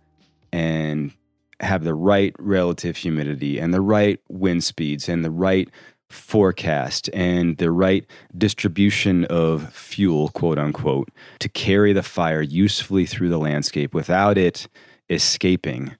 and 0.52 1.12
have 1.60 1.84
the 1.84 1.94
right 1.94 2.34
relative 2.38 2.96
humidity 2.96 3.58
and 3.58 3.72
the 3.72 3.80
right 3.80 4.20
wind 4.28 4.64
speeds 4.64 5.08
and 5.08 5.24
the 5.24 5.30
right 5.30 5.68
forecast 6.08 7.08
and 7.12 7.58
the 7.58 7.70
right 7.70 8.04
distribution 8.36 9.24
of 9.26 9.72
fuel, 9.72 10.28
quote 10.30 10.58
unquote, 10.58 11.10
to 11.38 11.48
carry 11.48 11.92
the 11.92 12.02
fire 12.02 12.42
usefully 12.42 13.06
through 13.06 13.28
the 13.28 13.38
landscape 13.38 13.94
without 13.94 14.36
it 14.36 14.66
escaping 15.08 15.96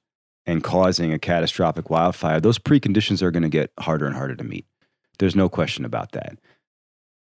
and 0.47 0.65
causing 0.65 1.13
a 1.13 1.19
catastrophic 1.19 1.91
wildfire, 1.91 2.41
those 2.41 2.59
preconditions 2.59 3.23
are 3.23 3.31
going 3.31 3.43
to 3.43 3.49
get 3.49 3.71
harder 3.79 4.07
and 4.07 4.17
harder 4.17 4.35
to 4.35 4.45
meet. 4.45 4.67
There's 5.19 5.37
no 5.37 5.49
question 5.49 5.85
about 5.85 6.13
that. 6.13 6.39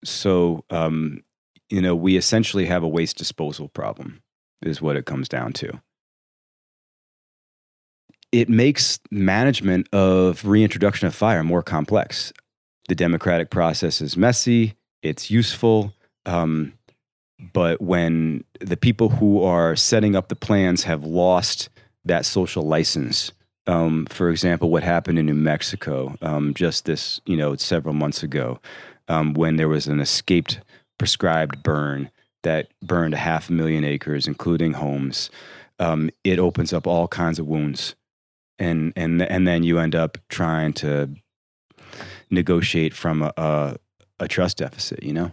So, 0.04 0.64
um, 0.70 1.22
you 1.70 1.80
know, 1.80 1.94
we 1.96 2.16
essentially 2.16 2.66
have 2.66 2.82
a 2.82 2.88
waste 2.88 3.16
disposal 3.16 3.68
problem, 3.68 4.22
is 4.62 4.82
what 4.82 4.96
it 4.96 5.06
comes 5.06 5.28
down 5.28 5.52
to. 5.54 5.80
It 8.32 8.48
makes 8.48 8.98
management 9.10 9.88
of 9.92 10.44
reintroduction 10.44 11.06
of 11.06 11.14
fire 11.14 11.44
more 11.44 11.62
complex. 11.62 12.32
The 12.88 12.94
democratic 12.94 13.50
process 13.50 14.00
is 14.00 14.16
messy, 14.16 14.74
it's 15.02 15.30
useful. 15.30 15.92
Um, 16.24 16.72
but 17.52 17.80
when 17.80 18.44
the 18.60 18.76
people 18.76 19.10
who 19.10 19.42
are 19.42 19.76
setting 19.76 20.16
up 20.16 20.28
the 20.28 20.36
plans 20.36 20.84
have 20.84 21.04
lost 21.04 21.68
that 22.04 22.24
social 22.24 22.62
license, 22.62 23.32
um, 23.66 24.06
for 24.06 24.30
example, 24.30 24.70
what 24.70 24.82
happened 24.82 25.18
in 25.18 25.26
New 25.26 25.34
Mexico 25.34 26.16
um, 26.22 26.54
just 26.54 26.84
this, 26.84 27.20
you 27.26 27.36
know, 27.36 27.56
several 27.56 27.94
months 27.94 28.22
ago, 28.22 28.60
um, 29.08 29.34
when 29.34 29.56
there 29.56 29.68
was 29.68 29.86
an 29.86 30.00
escaped 30.00 30.60
prescribed 30.98 31.62
burn 31.62 32.10
that 32.42 32.68
burned 32.80 33.14
a 33.14 33.18
half 33.18 33.50
a 33.50 33.52
million 33.52 33.84
acres, 33.84 34.26
including 34.26 34.74
homes. 34.74 35.30
Um, 35.78 36.10
it 36.24 36.38
opens 36.38 36.72
up 36.72 36.86
all 36.86 37.08
kinds 37.08 37.38
of 37.38 37.46
wounds, 37.46 37.94
and 38.58 38.92
and 38.96 39.22
and 39.22 39.46
then 39.46 39.62
you 39.62 39.78
end 39.78 39.94
up 39.94 40.18
trying 40.28 40.72
to 40.74 41.10
negotiate 42.30 42.94
from 42.94 43.22
a, 43.22 43.32
a, 43.36 43.76
a 44.20 44.28
trust 44.28 44.58
deficit. 44.58 45.02
You 45.02 45.12
know. 45.12 45.32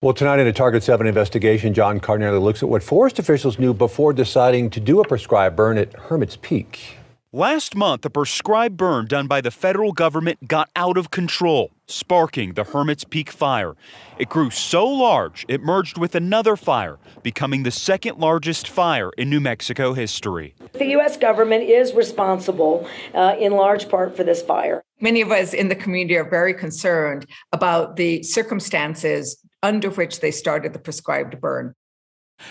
Well, 0.00 0.14
tonight 0.14 0.40
in 0.40 0.48
a 0.48 0.52
Target 0.52 0.82
7 0.82 1.06
investigation, 1.06 1.74
John 1.74 2.00
Cardinale 2.00 2.40
looks 2.40 2.60
at 2.60 2.68
what 2.68 2.82
forest 2.82 3.20
officials 3.20 3.60
knew 3.60 3.72
before 3.72 4.12
deciding 4.12 4.68
to 4.70 4.80
do 4.80 5.00
a 5.00 5.06
prescribed 5.06 5.54
burn 5.54 5.78
at 5.78 5.92
Hermit's 5.94 6.36
Peak. 6.36 6.96
Last 7.34 7.74
month, 7.74 8.04
a 8.04 8.10
prescribed 8.10 8.76
burn 8.76 9.06
done 9.06 9.26
by 9.26 9.40
the 9.40 9.50
federal 9.50 9.92
government 9.92 10.48
got 10.48 10.68
out 10.76 10.98
of 10.98 11.10
control, 11.10 11.70
sparking 11.86 12.52
the 12.52 12.64
Hermit's 12.64 13.04
Peak 13.04 13.30
fire. 13.30 13.74
It 14.18 14.28
grew 14.28 14.50
so 14.50 14.86
large, 14.86 15.46
it 15.48 15.62
merged 15.62 15.96
with 15.96 16.14
another 16.14 16.56
fire, 16.56 16.98
becoming 17.22 17.62
the 17.62 17.70
second 17.70 18.18
largest 18.18 18.68
fire 18.68 19.12
in 19.16 19.30
New 19.30 19.40
Mexico 19.40 19.94
history. 19.94 20.54
The 20.74 20.88
U.S. 20.88 21.16
government 21.16 21.62
is 21.62 21.94
responsible 21.94 22.86
uh, 23.14 23.34
in 23.40 23.52
large 23.52 23.88
part 23.88 24.14
for 24.14 24.24
this 24.24 24.42
fire. 24.42 24.82
Many 25.00 25.22
of 25.22 25.30
us 25.30 25.54
in 25.54 25.68
the 25.68 25.74
community 25.74 26.18
are 26.18 26.28
very 26.28 26.52
concerned 26.52 27.24
about 27.50 27.96
the 27.96 28.22
circumstances 28.24 29.42
under 29.62 29.88
which 29.88 30.20
they 30.20 30.32
started 30.32 30.74
the 30.74 30.78
prescribed 30.78 31.40
burn. 31.40 31.74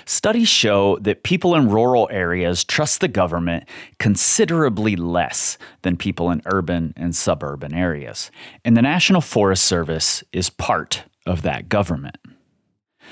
Studies 0.05 0.49
show 0.49 0.97
that 1.01 1.23
people 1.23 1.55
in 1.55 1.69
rural 1.69 2.07
areas 2.11 2.63
trust 2.63 3.01
the 3.01 3.07
government 3.07 3.65
considerably 3.99 4.95
less 4.95 5.57
than 5.81 5.97
people 5.97 6.31
in 6.31 6.41
urban 6.45 6.93
and 6.95 7.15
suburban 7.15 7.73
areas. 7.73 8.31
And 8.65 8.75
the 8.75 8.81
National 8.81 9.21
Forest 9.21 9.63
Service 9.63 10.23
is 10.31 10.49
part 10.49 11.03
of 11.25 11.41
that 11.43 11.69
government. 11.69 12.17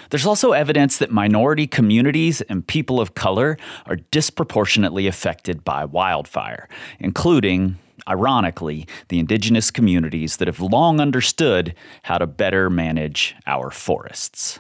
There's 0.09 0.25
also 0.25 0.53
evidence 0.53 0.98
that 0.98 1.12
minority 1.12 1.67
communities 1.67 2.41
and 2.41 2.65
people 2.65 3.00
of 3.00 3.15
color 3.15 3.57
are 3.86 3.98
disproportionately 4.12 5.07
affected 5.07 5.63
by 5.63 5.86
wildfire, 5.86 6.69
including, 7.00 7.77
ironically, 8.07 8.88
the 9.09 9.19
indigenous 9.19 9.69
communities 9.71 10.38
that 10.38 10.48
have 10.48 10.62
long 10.62 11.00
understood 11.00 11.75
how 12.03 12.17
to 12.17 12.27
better 12.27 12.69
manage 12.69 13.36
our 13.45 13.69
forests. 13.69 14.59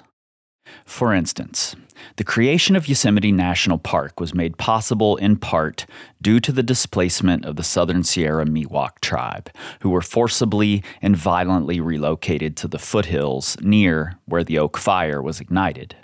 For 0.85 1.13
instance, 1.13 1.75
the 2.15 2.23
creation 2.23 2.75
of 2.75 2.87
Yosemite 2.87 3.31
National 3.31 3.77
Park 3.77 4.19
was 4.19 4.33
made 4.33 4.57
possible 4.57 5.17
in 5.17 5.37
part 5.37 5.85
due 6.21 6.39
to 6.39 6.51
the 6.51 6.63
displacement 6.63 7.45
of 7.45 7.55
the 7.55 7.63
Southern 7.63 8.03
Sierra 8.03 8.45
Miwok 8.45 8.99
tribe, 9.01 9.49
who 9.81 9.89
were 9.89 10.01
forcibly 10.01 10.83
and 11.01 11.15
violently 11.15 11.79
relocated 11.79 12.55
to 12.57 12.67
the 12.67 12.79
foothills 12.79 13.57
near 13.61 14.17
where 14.25 14.43
the 14.43 14.59
Oak 14.59 14.77
Fire 14.77 15.21
was 15.21 15.39
ignited. 15.39 15.95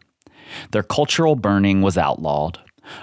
Their 0.71 0.83
cultural 0.83 1.35
burning 1.35 1.81
was 1.81 1.97
outlawed. 1.97 2.59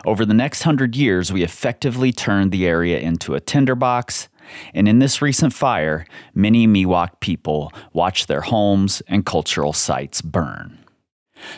Over 0.06 0.24
the 0.24 0.34
next 0.34 0.62
hundred 0.62 0.94
years, 0.94 1.32
we 1.32 1.42
effectively 1.42 2.12
turned 2.12 2.52
the 2.52 2.66
area 2.66 3.00
into 3.00 3.34
a 3.34 3.40
tinderbox 3.40 4.28
and 4.74 4.88
in 4.88 4.98
this 4.98 5.22
recent 5.22 5.52
fire, 5.52 6.06
many 6.34 6.66
Miwok 6.66 7.20
people 7.20 7.72
watched 7.92 8.28
their 8.28 8.42
homes 8.42 9.02
and 9.08 9.24
cultural 9.24 9.72
sites 9.72 10.20
burn. 10.20 10.78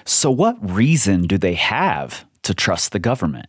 So, 0.04 0.30
what 0.30 0.56
reason 0.60 1.26
do 1.26 1.38
they 1.38 1.54
have 1.54 2.24
to 2.42 2.54
trust 2.54 2.92
the 2.92 2.98
government? 2.98 3.46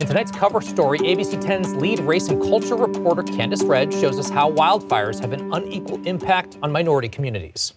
In 0.00 0.06
tonight's 0.06 0.30
cover 0.30 0.60
story, 0.60 0.98
ABC 0.98 1.42
10's 1.42 1.74
lead 1.74 2.00
race 2.00 2.28
and 2.28 2.40
culture 2.40 2.76
reporter 2.76 3.22
Candice 3.22 3.66
Red 3.66 3.92
shows 3.92 4.18
us 4.18 4.30
how 4.30 4.50
wildfires 4.50 5.20
have 5.20 5.32
an 5.32 5.52
unequal 5.52 6.00
impact 6.06 6.58
on 6.62 6.72
minority 6.72 7.08
communities. 7.08 7.74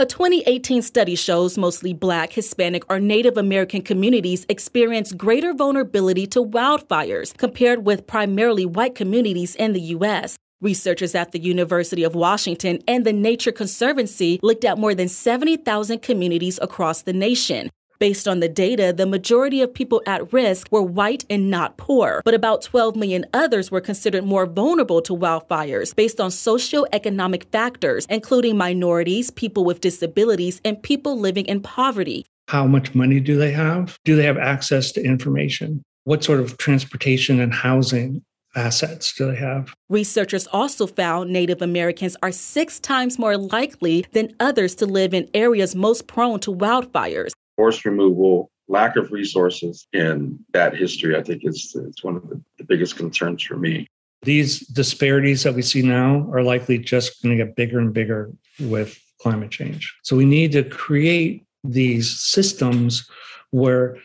A 0.00 0.06
2018 0.06 0.82
study 0.82 1.16
shows 1.16 1.58
mostly 1.58 1.92
Black, 1.92 2.32
Hispanic, 2.32 2.84
or 2.88 3.00
Native 3.00 3.36
American 3.36 3.82
communities 3.82 4.46
experience 4.48 5.10
greater 5.12 5.52
vulnerability 5.52 6.24
to 6.28 6.44
wildfires 6.44 7.36
compared 7.36 7.84
with 7.84 8.06
primarily 8.06 8.64
white 8.64 8.94
communities 8.94 9.56
in 9.56 9.72
the 9.72 9.80
U.S. 9.96 10.38
Researchers 10.60 11.14
at 11.14 11.30
the 11.30 11.38
University 11.38 12.02
of 12.02 12.16
Washington 12.16 12.80
and 12.88 13.04
the 13.04 13.12
Nature 13.12 13.52
Conservancy 13.52 14.40
looked 14.42 14.64
at 14.64 14.76
more 14.76 14.92
than 14.92 15.08
70,000 15.08 16.02
communities 16.02 16.58
across 16.60 17.02
the 17.02 17.12
nation. 17.12 17.70
Based 18.00 18.26
on 18.26 18.40
the 18.40 18.48
data, 18.48 18.92
the 18.92 19.06
majority 19.06 19.60
of 19.62 19.72
people 19.72 20.02
at 20.04 20.32
risk 20.32 20.66
were 20.72 20.82
white 20.82 21.24
and 21.30 21.48
not 21.48 21.76
poor, 21.76 22.22
but 22.24 22.34
about 22.34 22.62
12 22.62 22.96
million 22.96 23.24
others 23.32 23.70
were 23.70 23.80
considered 23.80 24.24
more 24.24 24.46
vulnerable 24.46 25.00
to 25.02 25.16
wildfires 25.16 25.94
based 25.94 26.20
on 26.20 26.30
socioeconomic 26.30 27.44
factors, 27.52 28.04
including 28.10 28.56
minorities, 28.56 29.30
people 29.30 29.64
with 29.64 29.80
disabilities, 29.80 30.60
and 30.64 30.82
people 30.82 31.20
living 31.20 31.46
in 31.46 31.60
poverty. 31.60 32.26
How 32.48 32.66
much 32.66 32.96
money 32.96 33.20
do 33.20 33.36
they 33.36 33.52
have? 33.52 33.96
Do 34.04 34.16
they 34.16 34.24
have 34.24 34.38
access 34.38 34.90
to 34.92 35.04
information? 35.04 35.84
What 36.02 36.24
sort 36.24 36.40
of 36.40 36.56
transportation 36.58 37.38
and 37.38 37.54
housing 37.54 38.22
assets 38.56 39.12
do 39.14 39.30
they 39.30 39.36
have? 39.36 39.74
Researchers 39.88 40.46
also 40.48 40.86
found 40.86 41.30
Native 41.30 41.62
Americans 41.62 42.16
are 42.22 42.32
six 42.32 42.80
times 42.80 43.18
more 43.18 43.36
likely 43.36 44.06
than 44.12 44.34
others 44.40 44.74
to 44.76 44.86
live 44.86 45.14
in 45.14 45.28
areas 45.34 45.74
most 45.74 46.06
prone 46.06 46.40
to 46.40 46.54
wildfires. 46.54 47.32
Forest 47.56 47.84
removal, 47.84 48.50
lack 48.68 48.96
of 48.96 49.10
resources, 49.12 49.86
and 49.92 50.38
that 50.52 50.76
history, 50.76 51.16
I 51.16 51.22
think, 51.22 51.42
is 51.44 51.76
it's 51.88 52.04
one 52.04 52.16
of 52.16 52.28
the, 52.28 52.40
the 52.58 52.64
biggest 52.64 52.96
concerns 52.96 53.42
for 53.42 53.56
me. 53.56 53.86
These 54.22 54.60
disparities 54.60 55.44
that 55.44 55.54
we 55.54 55.62
see 55.62 55.82
now 55.82 56.28
are 56.32 56.42
likely 56.42 56.78
just 56.78 57.22
going 57.22 57.36
to 57.36 57.44
get 57.44 57.54
bigger 57.54 57.78
and 57.78 57.92
bigger 57.92 58.32
with 58.58 59.00
climate 59.20 59.50
change. 59.50 59.94
So 60.02 60.16
we 60.16 60.24
need 60.24 60.52
to 60.52 60.64
create 60.64 61.44
these 61.64 62.18
systems 62.20 63.08
where 63.50 63.96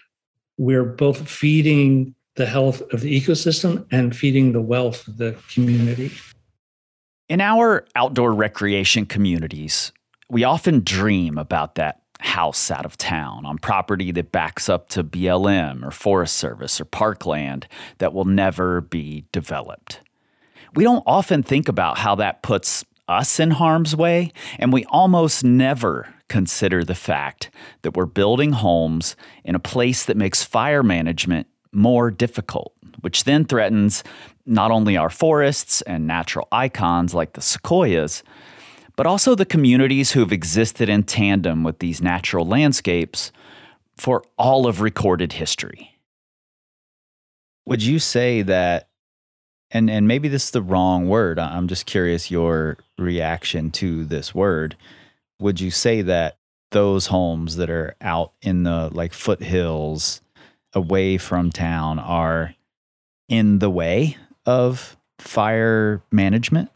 we're 0.57 0.83
both 0.83 1.27
feeding 1.27 2.15
the 2.35 2.45
health 2.45 2.81
of 2.91 3.01
the 3.01 3.19
ecosystem 3.19 3.85
and 3.91 4.15
feeding 4.15 4.51
the 4.51 4.61
wealth 4.61 5.07
of 5.07 5.17
the 5.17 5.35
community. 5.53 6.11
In 7.29 7.41
our 7.41 7.85
outdoor 7.95 8.33
recreation 8.33 9.05
communities, 9.05 9.91
we 10.29 10.43
often 10.43 10.81
dream 10.83 11.37
about 11.37 11.75
that 11.75 12.01
house 12.19 12.71
out 12.71 12.85
of 12.85 12.97
town 12.97 13.45
on 13.45 13.57
property 13.57 14.11
that 14.11 14.31
backs 14.31 14.69
up 14.69 14.89
to 14.89 15.03
BLM 15.03 15.85
or 15.85 15.91
Forest 15.91 16.37
Service 16.37 16.79
or 16.79 16.85
parkland 16.85 17.67
that 17.97 18.13
will 18.13 18.25
never 18.25 18.81
be 18.81 19.25
developed. 19.31 19.99
We 20.73 20.83
don't 20.83 21.03
often 21.05 21.43
think 21.43 21.67
about 21.67 21.97
how 21.99 22.15
that 22.15 22.41
puts 22.41 22.83
us 23.07 23.39
in 23.39 23.51
harm's 23.51 23.95
way, 23.95 24.31
and 24.57 24.71
we 24.71 24.85
almost 24.85 25.43
never 25.43 26.13
consider 26.29 26.83
the 26.83 26.95
fact 26.95 27.51
that 27.81 27.95
we're 27.95 28.05
building 28.05 28.53
homes 28.53 29.15
in 29.43 29.53
a 29.53 29.59
place 29.59 30.05
that 30.05 30.17
makes 30.17 30.41
fire 30.41 30.81
management 30.81 31.47
more 31.73 32.11
difficult, 32.11 32.73
which 33.01 33.23
then 33.23 33.45
threatens 33.45 34.03
not 34.45 34.71
only 34.71 34.97
our 34.97 35.09
forests 35.09 35.81
and 35.83 36.07
natural 36.07 36.47
icons 36.51 37.13
like 37.13 37.33
the 37.33 37.41
sequoias, 37.41 38.23
but 38.95 39.05
also 39.05 39.35
the 39.35 39.45
communities 39.45 40.11
who 40.11 40.19
have 40.19 40.31
existed 40.31 40.89
in 40.89 41.03
tandem 41.03 41.63
with 41.63 41.79
these 41.79 42.01
natural 42.01 42.45
landscapes 42.45 43.31
for 43.95 44.23
all 44.37 44.67
of 44.67 44.81
recorded 44.81 45.33
history. 45.33 45.97
Would 47.65 47.83
you 47.83 47.99
say 47.99 48.41
that, 48.41 48.89
and, 49.71 49.89
and 49.89 50.07
maybe 50.07 50.27
this 50.27 50.45
is 50.45 50.51
the 50.51 50.61
wrong 50.61 51.07
word, 51.07 51.39
I'm 51.39 51.67
just 51.67 51.85
curious 51.85 52.29
your 52.29 52.77
reaction 52.97 53.71
to 53.71 54.03
this 54.03 54.35
word. 54.35 54.75
Would 55.39 55.59
you 55.61 55.71
say 55.71 56.01
that 56.01 56.37
those 56.71 57.07
homes 57.07 57.55
that 57.55 57.69
are 57.69 57.95
out 58.01 58.33
in 58.41 58.63
the 58.63 58.89
like 58.91 59.13
foothills 59.13 60.21
away 60.73 61.17
from 61.17 61.51
town 61.51 61.99
are 61.99 62.55
in 63.29 63.59
the 63.59 63.69
way 63.69 64.17
of 64.45 64.97
fire 65.19 66.01
management? 66.11 66.69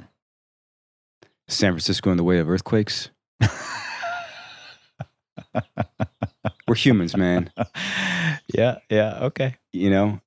San 1.47 1.71
Francisco 1.71 2.12
in 2.12 2.17
the 2.17 2.23
way 2.23 2.39
of 2.39 2.49
earthquakes? 2.49 3.10
We're 6.67 6.75
humans, 6.75 7.15
man. 7.15 7.51
yeah, 8.53 8.79
yeah, 8.89 9.19
okay. 9.23 9.55
You 9.71 9.89
know, 9.89 10.19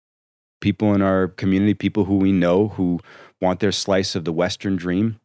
people 0.60 0.94
in 0.94 1.02
our 1.02 1.28
community, 1.28 1.74
people 1.74 2.04
who 2.04 2.16
we 2.16 2.32
know 2.32 2.68
who 2.68 3.00
want 3.40 3.60
their 3.60 3.72
slice 3.72 4.14
of 4.14 4.24
the 4.24 4.32
Western 4.32 4.76
dream, 4.76 5.20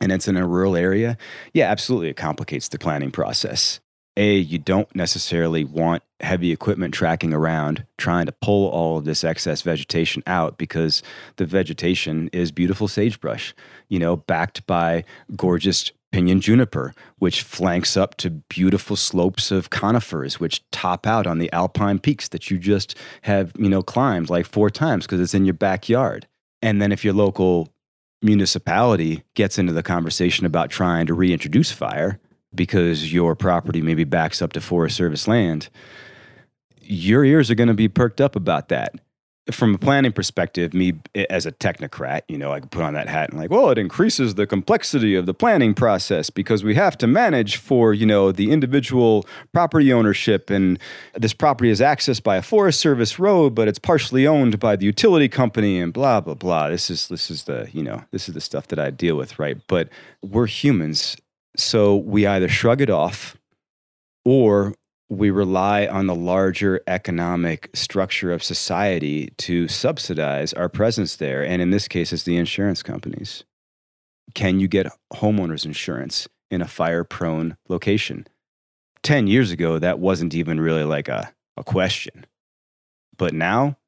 and 0.00 0.12
it's 0.12 0.28
in 0.28 0.36
a 0.36 0.46
rural 0.46 0.76
area. 0.76 1.16
Yeah, 1.52 1.70
absolutely. 1.70 2.10
It 2.10 2.16
complicates 2.16 2.68
the 2.68 2.78
planning 2.78 3.10
process. 3.10 3.80
A, 4.16 4.36
you 4.36 4.58
don't 4.58 4.94
necessarily 4.94 5.64
want 5.64 6.02
heavy 6.20 6.50
equipment 6.50 6.94
tracking 6.94 7.34
around 7.34 7.84
trying 7.98 8.26
to 8.26 8.32
pull 8.32 8.68
all 8.70 8.98
of 8.98 9.04
this 9.04 9.22
excess 9.22 9.60
vegetation 9.62 10.22
out 10.26 10.56
because 10.56 11.02
the 11.36 11.44
vegetation 11.44 12.30
is 12.32 12.50
beautiful 12.50 12.88
sagebrush, 12.88 13.54
you 13.88 13.98
know, 13.98 14.16
backed 14.16 14.66
by 14.66 15.04
gorgeous 15.36 15.92
pinyon 16.12 16.40
juniper, 16.40 16.94
which 17.18 17.42
flanks 17.42 17.96
up 17.96 18.16
to 18.16 18.30
beautiful 18.30 18.96
slopes 18.96 19.50
of 19.50 19.68
conifers, 19.68 20.40
which 20.40 20.62
top 20.70 21.06
out 21.06 21.26
on 21.26 21.38
the 21.38 21.52
alpine 21.52 21.98
peaks 21.98 22.28
that 22.28 22.50
you 22.50 22.56
just 22.56 22.96
have, 23.22 23.52
you 23.58 23.68
know, 23.68 23.82
climbed 23.82 24.30
like 24.30 24.46
four 24.46 24.70
times 24.70 25.04
because 25.04 25.20
it's 25.20 25.34
in 25.34 25.44
your 25.44 25.52
backyard. 25.52 26.26
And 26.62 26.80
then 26.80 26.90
if 26.90 27.04
your 27.04 27.12
local 27.12 27.68
municipality 28.22 29.22
gets 29.34 29.58
into 29.58 29.74
the 29.74 29.82
conversation 29.82 30.46
about 30.46 30.70
trying 30.70 31.06
to 31.06 31.12
reintroduce 31.12 31.70
fire, 31.70 32.18
because 32.56 33.12
your 33.12 33.36
property 33.36 33.82
maybe 33.82 34.04
backs 34.04 34.42
up 34.42 34.52
to 34.54 34.60
Forest 34.60 34.96
Service 34.96 35.28
land, 35.28 35.68
your 36.82 37.24
ears 37.24 37.50
are 37.50 37.54
going 37.54 37.68
to 37.68 37.74
be 37.74 37.88
perked 37.88 38.20
up 38.20 38.36
about 38.36 38.68
that. 38.68 38.94
From 39.52 39.76
a 39.76 39.78
planning 39.78 40.10
perspective, 40.10 40.74
me 40.74 40.94
as 41.30 41.46
a 41.46 41.52
technocrat, 41.52 42.22
you 42.26 42.36
know, 42.36 42.52
I 42.52 42.58
could 42.58 42.72
put 42.72 42.82
on 42.82 42.94
that 42.94 43.06
hat 43.06 43.30
and 43.30 43.38
like, 43.38 43.48
well, 43.48 43.70
it 43.70 43.78
increases 43.78 44.34
the 44.34 44.44
complexity 44.44 45.14
of 45.14 45.26
the 45.26 45.34
planning 45.34 45.72
process 45.72 46.30
because 46.30 46.64
we 46.64 46.74
have 46.74 46.98
to 46.98 47.06
manage 47.06 47.56
for, 47.56 47.94
you 47.94 48.06
know, 48.06 48.32
the 48.32 48.50
individual 48.50 49.24
property 49.52 49.92
ownership 49.92 50.50
and 50.50 50.80
this 51.14 51.32
property 51.32 51.70
is 51.70 51.78
accessed 51.78 52.24
by 52.24 52.34
a 52.34 52.42
Forest 52.42 52.80
Service 52.80 53.20
road, 53.20 53.54
but 53.54 53.68
it's 53.68 53.78
partially 53.78 54.26
owned 54.26 54.58
by 54.58 54.74
the 54.74 54.84
utility 54.84 55.28
company 55.28 55.78
and 55.78 55.92
blah 55.92 56.20
blah 56.20 56.34
blah. 56.34 56.68
This 56.68 56.90
is 56.90 57.06
this 57.06 57.30
is 57.30 57.44
the, 57.44 57.68
you 57.72 57.84
know, 57.84 58.02
this 58.10 58.28
is 58.28 58.34
the 58.34 58.40
stuff 58.40 58.66
that 58.66 58.80
I 58.80 58.90
deal 58.90 59.14
with, 59.14 59.38
right? 59.38 59.58
But 59.68 59.90
we're 60.22 60.46
humans 60.46 61.16
so 61.56 61.96
we 61.96 62.26
either 62.26 62.48
shrug 62.48 62.80
it 62.80 62.90
off 62.90 63.36
or 64.24 64.74
we 65.08 65.30
rely 65.30 65.86
on 65.86 66.06
the 66.06 66.14
larger 66.14 66.80
economic 66.86 67.70
structure 67.74 68.32
of 68.32 68.42
society 68.42 69.30
to 69.38 69.68
subsidize 69.68 70.52
our 70.52 70.68
presence 70.68 71.16
there. 71.16 71.44
And 71.44 71.62
in 71.62 71.70
this 71.70 71.86
case, 71.86 72.12
it's 72.12 72.24
the 72.24 72.36
insurance 72.36 72.82
companies. 72.82 73.44
Can 74.34 74.58
you 74.58 74.66
get 74.66 74.88
homeowners 75.14 75.64
insurance 75.64 76.28
in 76.50 76.60
a 76.60 76.66
fire 76.66 77.04
prone 77.04 77.56
location? 77.68 78.26
10 79.04 79.28
years 79.28 79.52
ago, 79.52 79.78
that 79.78 80.00
wasn't 80.00 80.34
even 80.34 80.60
really 80.60 80.82
like 80.82 81.08
a, 81.08 81.32
a 81.56 81.62
question. 81.62 82.26
But 83.16 83.32
now 83.32 83.78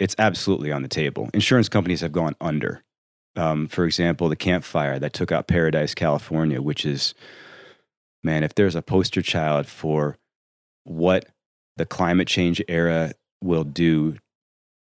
it's 0.00 0.16
absolutely 0.18 0.72
on 0.72 0.82
the 0.82 0.88
table. 0.88 1.30
Insurance 1.32 1.68
companies 1.68 2.00
have 2.00 2.12
gone 2.12 2.34
under 2.40 2.83
um, 3.36 3.66
for 3.66 3.84
example, 3.84 4.28
the 4.28 4.36
campfire 4.36 4.98
that 4.98 5.12
took 5.12 5.32
out 5.32 5.48
Paradise, 5.48 5.94
California, 5.94 6.62
which 6.62 6.84
is, 6.86 7.14
man, 8.22 8.42
if 8.42 8.54
there's 8.54 8.76
a 8.76 8.82
poster 8.82 9.22
child 9.22 9.66
for 9.66 10.16
what 10.84 11.26
the 11.76 11.86
climate 11.86 12.28
change 12.28 12.62
era 12.68 13.12
will 13.42 13.64
do 13.64 14.18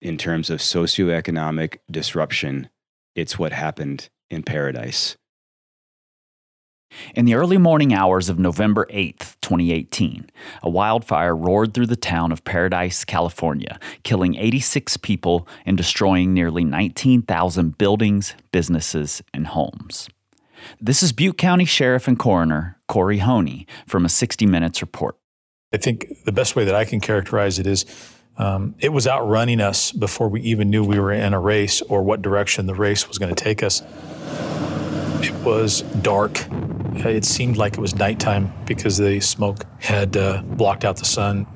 in 0.01 0.17
terms 0.17 0.49
of 0.49 0.59
socioeconomic 0.59 1.77
disruption, 1.89 2.69
it's 3.15 3.39
what 3.39 3.51
happened 3.51 4.09
in 4.29 4.43
Paradise. 4.43 5.17
In 7.15 7.25
the 7.25 7.35
early 7.35 7.57
morning 7.57 7.93
hours 7.93 8.29
of 8.29 8.37
November 8.37 8.85
8th, 8.91 9.35
2018, 9.41 10.29
a 10.61 10.69
wildfire 10.69 11.35
roared 11.35 11.73
through 11.73 11.87
the 11.87 11.95
town 11.95 12.31
of 12.31 12.43
Paradise, 12.43 13.03
California, 13.05 13.79
killing 14.03 14.35
86 14.35 14.97
people 14.97 15.47
and 15.65 15.77
destroying 15.77 16.33
nearly 16.33 16.63
19,000 16.63 17.77
buildings, 17.77 18.35
businesses, 18.51 19.21
and 19.33 19.47
homes. 19.47 20.09
This 20.81 21.01
is 21.01 21.11
Butte 21.11 21.37
County 21.37 21.65
Sheriff 21.65 22.07
and 22.07 22.17
Coroner 22.17 22.77
Kory 22.87 23.19
Honea 23.19 23.65
from 23.85 24.05
a 24.05 24.09
60 24.09 24.45
Minutes 24.45 24.81
report. 24.81 25.17
I 25.73 25.77
think 25.77 26.07
the 26.25 26.31
best 26.31 26.55
way 26.55 26.65
that 26.65 26.75
I 26.75 26.85
can 26.85 26.99
characterize 26.99 27.59
it 27.59 27.67
is 27.67 27.85
um, 28.37 28.75
it 28.79 28.89
was 28.89 29.07
outrunning 29.07 29.59
us 29.59 29.91
before 29.91 30.29
we 30.29 30.41
even 30.41 30.69
knew 30.69 30.83
we 30.83 30.99
were 30.99 31.11
in 31.11 31.33
a 31.33 31.39
race 31.39 31.81
or 31.81 32.03
what 32.03 32.21
direction 32.21 32.67
the 32.67 32.75
race 32.75 33.07
was 33.07 33.17
going 33.17 33.33
to 33.33 33.43
take 33.43 33.63
us. 33.63 33.81
It 35.19 35.33
was 35.43 35.81
dark. 36.01 36.45
It 36.93 37.25
seemed 37.25 37.57
like 37.57 37.73
it 37.73 37.79
was 37.79 37.95
nighttime 37.95 38.53
because 38.65 38.97
the 38.97 39.19
smoke 39.19 39.65
had 39.79 40.15
uh, 40.15 40.41
blocked 40.43 40.85
out 40.85 40.97
the 40.97 41.05
sun. 41.05 41.47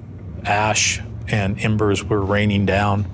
Ash 0.46 1.00
and 1.28 1.60
embers 1.64 2.04
were 2.04 2.22
raining 2.22 2.66
down. 2.66 3.06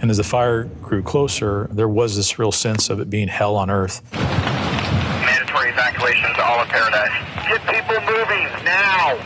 And 0.00 0.10
as 0.10 0.18
the 0.18 0.24
fire 0.24 0.64
grew 0.64 1.02
closer, 1.02 1.68
there 1.70 1.88
was 1.88 2.16
this 2.16 2.38
real 2.38 2.52
sense 2.52 2.90
of 2.90 3.00
it 3.00 3.08
being 3.08 3.28
hell 3.28 3.56
on 3.56 3.70
earth. 3.70 4.02
Mandatory 4.12 5.70
evacuation 5.70 6.34
to 6.34 6.44
all 6.44 6.60
of 6.60 6.68
Paradise. 6.68 7.10
Get 7.48 7.62
people 7.66 8.00
moving 8.02 8.44
now. 8.64 9.18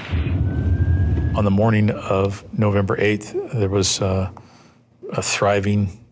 On 1.37 1.45
the 1.45 1.51
morning 1.51 1.91
of 1.91 2.45
November 2.57 2.97
8th, 2.97 3.53
there 3.53 3.69
was 3.69 4.01
uh, 4.01 4.31
a 5.13 5.23
thriving 5.23 6.05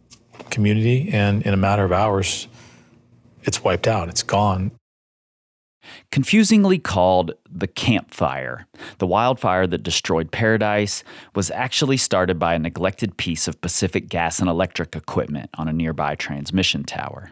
community, 0.51 1.11
and 1.13 1.43
in 1.43 1.55
a 1.55 1.57
matter 1.57 1.85
of 1.85 1.93
hours, 1.93 2.49
it's 3.43 3.63
wiped 3.63 3.87
out, 3.87 4.09
it's 4.09 4.23
gone. 4.23 4.73
Confusingly 6.11 6.79
called 6.79 7.33
the 7.51 7.67
Camp 7.67 8.13
Fire, 8.13 8.67
the 8.99 9.07
wildfire 9.07 9.67
that 9.67 9.83
destroyed 9.83 10.31
Paradise 10.31 11.05
was 11.35 11.51
actually 11.51 11.97
started 11.97 12.39
by 12.39 12.55
a 12.55 12.59
neglected 12.59 13.17
piece 13.17 13.49
of 13.49 13.61
Pacific 13.61 14.09
gas 14.09 14.39
and 14.39 14.49
electric 14.49 14.97
equipment 14.97 15.51
on 15.55 15.69
a 15.69 15.73
nearby 15.73 16.15
transmission 16.15 16.85
tower. 16.85 17.31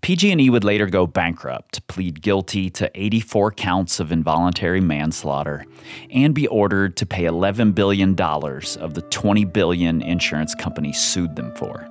PG&E 0.00 0.48
would 0.48 0.64
later 0.64 0.86
go 0.86 1.06
bankrupt, 1.06 1.86
plead 1.88 2.22
guilty 2.22 2.70
to 2.70 2.90
84 2.94 3.52
counts 3.52 3.98
of 3.98 4.12
involuntary 4.12 4.80
manslaughter, 4.80 5.64
and 6.10 6.34
be 6.34 6.46
ordered 6.46 6.96
to 6.96 7.06
pay 7.06 7.24
$11 7.24 7.74
billion 7.74 8.18
of 8.20 8.94
the 8.94 9.02
20 9.10 9.44
billion 9.46 10.02
insurance 10.02 10.54
company 10.54 10.92
sued 10.92 11.34
them 11.34 11.52
for. 11.56 11.88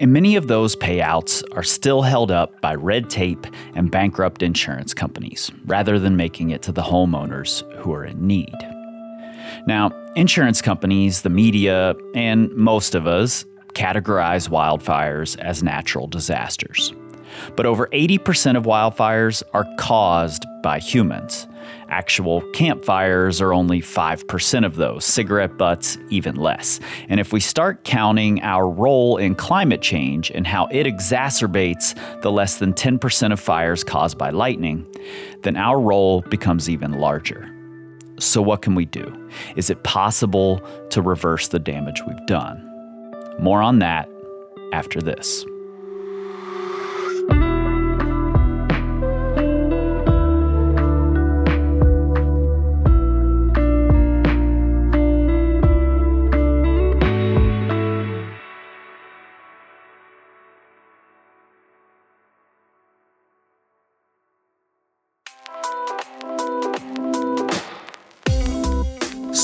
And 0.00 0.12
many 0.12 0.36
of 0.36 0.48
those 0.48 0.74
payouts 0.74 1.42
are 1.52 1.62
still 1.62 2.02
held 2.02 2.30
up 2.30 2.60
by 2.60 2.74
red 2.74 3.08
tape 3.08 3.46
and 3.74 3.90
bankrupt 3.90 4.42
insurance 4.42 4.92
companies, 4.92 5.50
rather 5.66 5.98
than 5.98 6.16
making 6.16 6.50
it 6.50 6.62
to 6.62 6.72
the 6.72 6.82
homeowners 6.82 7.62
who 7.76 7.92
are 7.92 8.04
in 8.04 8.26
need. 8.26 8.54
Now, 9.66 9.92
insurance 10.16 10.60
companies, 10.60 11.22
the 11.22 11.30
media, 11.30 11.94
and 12.14 12.50
most 12.54 12.94
of 12.94 13.06
us 13.06 13.44
categorize 13.74 14.48
wildfires 14.48 15.38
as 15.38 15.62
natural 15.62 16.06
disasters. 16.06 16.92
But 17.56 17.66
over 17.66 17.86
80% 17.88 18.56
of 18.56 18.64
wildfires 18.64 19.42
are 19.52 19.66
caused 19.78 20.44
by 20.62 20.78
humans. 20.78 21.46
Actual 21.94 22.40
campfires 22.50 23.40
are 23.40 23.54
only 23.54 23.80
5% 23.80 24.66
of 24.66 24.74
those, 24.74 25.04
cigarette 25.04 25.56
butts, 25.56 25.96
even 26.10 26.34
less. 26.34 26.80
And 27.08 27.20
if 27.20 27.32
we 27.32 27.38
start 27.38 27.84
counting 27.84 28.42
our 28.42 28.68
role 28.68 29.16
in 29.16 29.36
climate 29.36 29.80
change 29.80 30.32
and 30.32 30.44
how 30.44 30.66
it 30.72 30.88
exacerbates 30.88 31.94
the 32.20 32.32
less 32.32 32.58
than 32.58 32.74
10% 32.74 33.32
of 33.32 33.38
fires 33.38 33.84
caused 33.84 34.18
by 34.18 34.30
lightning, 34.30 34.84
then 35.42 35.56
our 35.56 35.78
role 35.78 36.22
becomes 36.22 36.68
even 36.68 36.94
larger. 36.94 37.48
So, 38.18 38.42
what 38.42 38.60
can 38.60 38.74
we 38.74 38.86
do? 38.86 39.30
Is 39.54 39.70
it 39.70 39.84
possible 39.84 40.60
to 40.90 41.00
reverse 41.00 41.46
the 41.46 41.60
damage 41.60 42.02
we've 42.08 42.26
done? 42.26 42.60
More 43.38 43.62
on 43.62 43.78
that 43.78 44.08
after 44.72 45.00
this. 45.00 45.46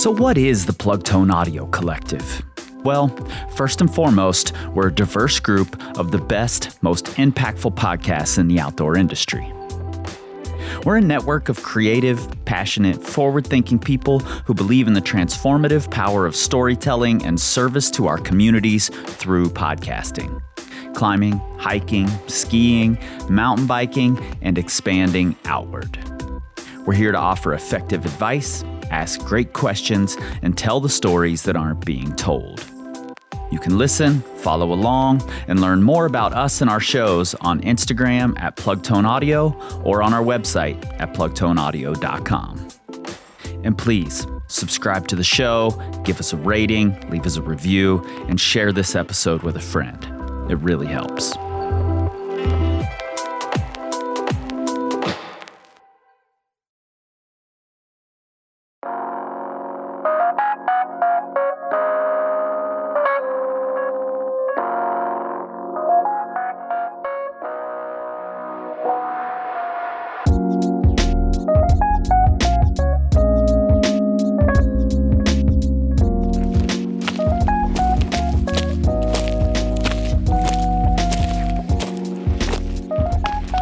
So, 0.01 0.11
what 0.11 0.39
is 0.39 0.65
the 0.65 0.73
Plugtone 0.73 1.31
Audio 1.31 1.67
Collective? 1.67 2.43
Well, 2.85 3.09
first 3.55 3.83
and 3.83 3.95
foremost, 3.95 4.55
we're 4.69 4.89
a 4.89 4.95
diverse 4.95 5.39
group 5.39 5.79
of 5.99 6.11
the 6.11 6.17
best, 6.17 6.83
most 6.83 7.05
impactful 7.19 7.75
podcasts 7.75 8.39
in 8.39 8.49
the 8.49 8.59
outdoor 8.59 8.97
industry. 8.97 9.53
We're 10.87 10.97
a 10.97 11.03
network 11.03 11.51
of 11.51 11.63
creative, 11.63 12.27
passionate, 12.47 13.05
forward 13.05 13.47
thinking 13.47 13.79
people 13.79 14.21
who 14.21 14.55
believe 14.55 14.87
in 14.87 14.95
the 14.95 15.03
transformative 15.03 15.91
power 15.91 16.25
of 16.25 16.35
storytelling 16.35 17.23
and 17.27 17.39
service 17.39 17.91
to 17.91 18.07
our 18.07 18.17
communities 18.17 18.89
through 18.89 19.51
podcasting. 19.51 20.41
climbing, 20.95 21.37
hiking, 21.59 22.09
skiing, 22.27 22.99
mountain 23.29 23.67
biking, 23.67 24.19
and 24.41 24.57
expanding 24.57 25.37
outward. 25.45 25.99
We're 26.87 26.95
here 26.95 27.13
to 27.13 27.19
offer 27.19 27.53
effective 27.53 28.07
advice, 28.07 28.65
ask 28.91 29.21
great 29.21 29.53
questions, 29.53 30.17
and 30.43 30.57
tell 30.57 30.81
the 30.81 30.89
stories 30.89 31.43
that 31.45 31.57
aren't 31.57 31.85
being 31.85 32.15
told. 32.17 32.65
You 33.51 33.59
can 33.59 33.79
listen, 33.79 34.21
follow 34.37 34.73
along, 34.73 35.29
and 35.49 35.61
learn 35.61 35.83
more 35.83 36.07
about 36.07 36.33
us 36.33 36.61
and 36.61 36.71
our 36.71 36.81
shows 36.81 37.35
on 37.41 37.61
Instagram 37.63 38.39
at 38.39 38.57
Plugtone 38.57 39.05
Audio 39.05 39.57
or 39.83 40.03
on 40.03 40.15
our 40.15 40.23
website 40.23 40.85
at 41.01 41.13
plugtoneaudio.com. 41.15 42.69
And 43.65 43.77
please 43.77 44.27
subscribe 44.47 45.09
to 45.09 45.17
the 45.17 45.25
show, 45.25 45.71
give 46.05 46.21
us 46.21 46.33
a 46.33 46.37
rating, 46.37 46.99
leave 47.11 47.27
us 47.27 47.37
a 47.37 47.43
review, 47.43 48.05
and 48.29 48.41
share 48.41 48.73
this 48.73 48.95
episode 48.95 49.43
with 49.43 49.57
a 49.57 49.61
friend. 49.61 50.03
It 50.51 50.57
really 50.57 50.87
helps. 50.87 51.37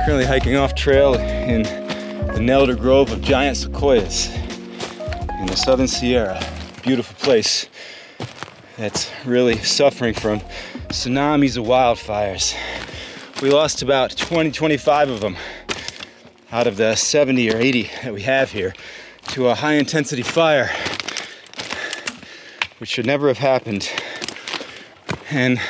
Currently 0.08 0.24
hiking 0.24 0.56
off 0.56 0.74
trail 0.74 1.14
in 1.14 1.64
the 1.64 2.40
Nelder 2.40 2.78
Grove 2.78 3.12
of 3.12 3.20
giant 3.20 3.58
sequoias 3.58 4.34
in 5.38 5.46
the 5.46 5.54
southern 5.54 5.86
Sierra. 5.86 6.42
Beautiful 6.88 7.16
place 7.16 7.68
that's 8.78 9.10
really 9.26 9.58
suffering 9.58 10.14
from 10.14 10.40
tsunamis 10.88 11.58
of 11.58 11.66
wildfires. 11.66 12.56
We 13.42 13.50
lost 13.50 13.82
about 13.82 14.16
20, 14.16 14.52
25 14.52 15.10
of 15.10 15.20
them 15.20 15.36
out 16.50 16.66
of 16.66 16.78
the 16.78 16.96
70 16.96 17.52
or 17.52 17.58
80 17.58 17.90
that 18.04 18.14
we 18.14 18.22
have 18.22 18.52
here 18.52 18.72
to 19.32 19.48
a 19.48 19.54
high 19.54 19.74
intensity 19.74 20.22
fire, 20.22 20.70
which 22.78 22.88
should 22.88 23.04
never 23.04 23.28
have 23.28 23.36
happened. 23.36 23.92
And 25.30 25.60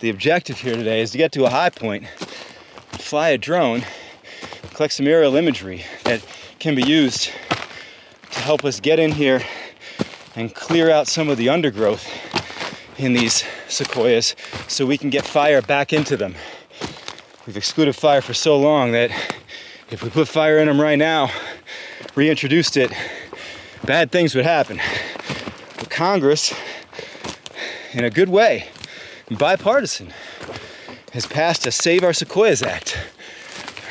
the 0.00 0.08
objective 0.08 0.60
here 0.60 0.76
today 0.76 1.02
is 1.02 1.10
to 1.10 1.18
get 1.18 1.30
to 1.32 1.44
a 1.44 1.50
high 1.50 1.68
point, 1.68 2.08
fly 2.92 3.28
a 3.28 3.36
drone, 3.36 3.84
collect 4.72 4.94
some 4.94 5.06
aerial 5.06 5.36
imagery 5.36 5.84
that 6.04 6.24
can 6.58 6.74
be 6.74 6.82
used 6.82 7.30
to 8.30 8.40
help 8.40 8.64
us 8.64 8.80
get 8.80 8.98
in 8.98 9.12
here 9.12 9.42
and 10.36 10.54
clear 10.54 10.90
out 10.90 11.06
some 11.06 11.28
of 11.28 11.38
the 11.38 11.48
undergrowth 11.48 12.08
in 12.98 13.12
these 13.12 13.44
sequoias 13.68 14.34
so 14.68 14.86
we 14.86 14.98
can 14.98 15.10
get 15.10 15.24
fire 15.24 15.62
back 15.62 15.92
into 15.92 16.16
them. 16.16 16.34
We've 17.46 17.56
excluded 17.56 17.94
fire 17.94 18.20
for 18.20 18.34
so 18.34 18.58
long 18.58 18.92
that 18.92 19.10
if 19.90 20.02
we 20.02 20.10
put 20.10 20.28
fire 20.28 20.58
in 20.58 20.66
them 20.66 20.80
right 20.80 20.98
now, 20.98 21.30
reintroduced 22.14 22.76
it, 22.76 22.92
bad 23.84 24.10
things 24.10 24.34
would 24.34 24.44
happen. 24.44 24.80
But 25.76 25.90
Congress, 25.90 26.54
in 27.92 28.04
a 28.04 28.10
good 28.10 28.28
way, 28.28 28.70
bipartisan, 29.30 30.12
has 31.12 31.26
passed 31.26 31.66
a 31.66 31.70
Save 31.70 32.02
Our 32.02 32.12
Sequoias 32.12 32.62
Act, 32.62 32.98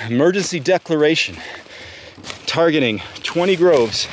emergency 0.10 0.60
declaration 0.60 1.38
targeting 2.46 3.02
20 3.24 3.56
groves 3.56 4.08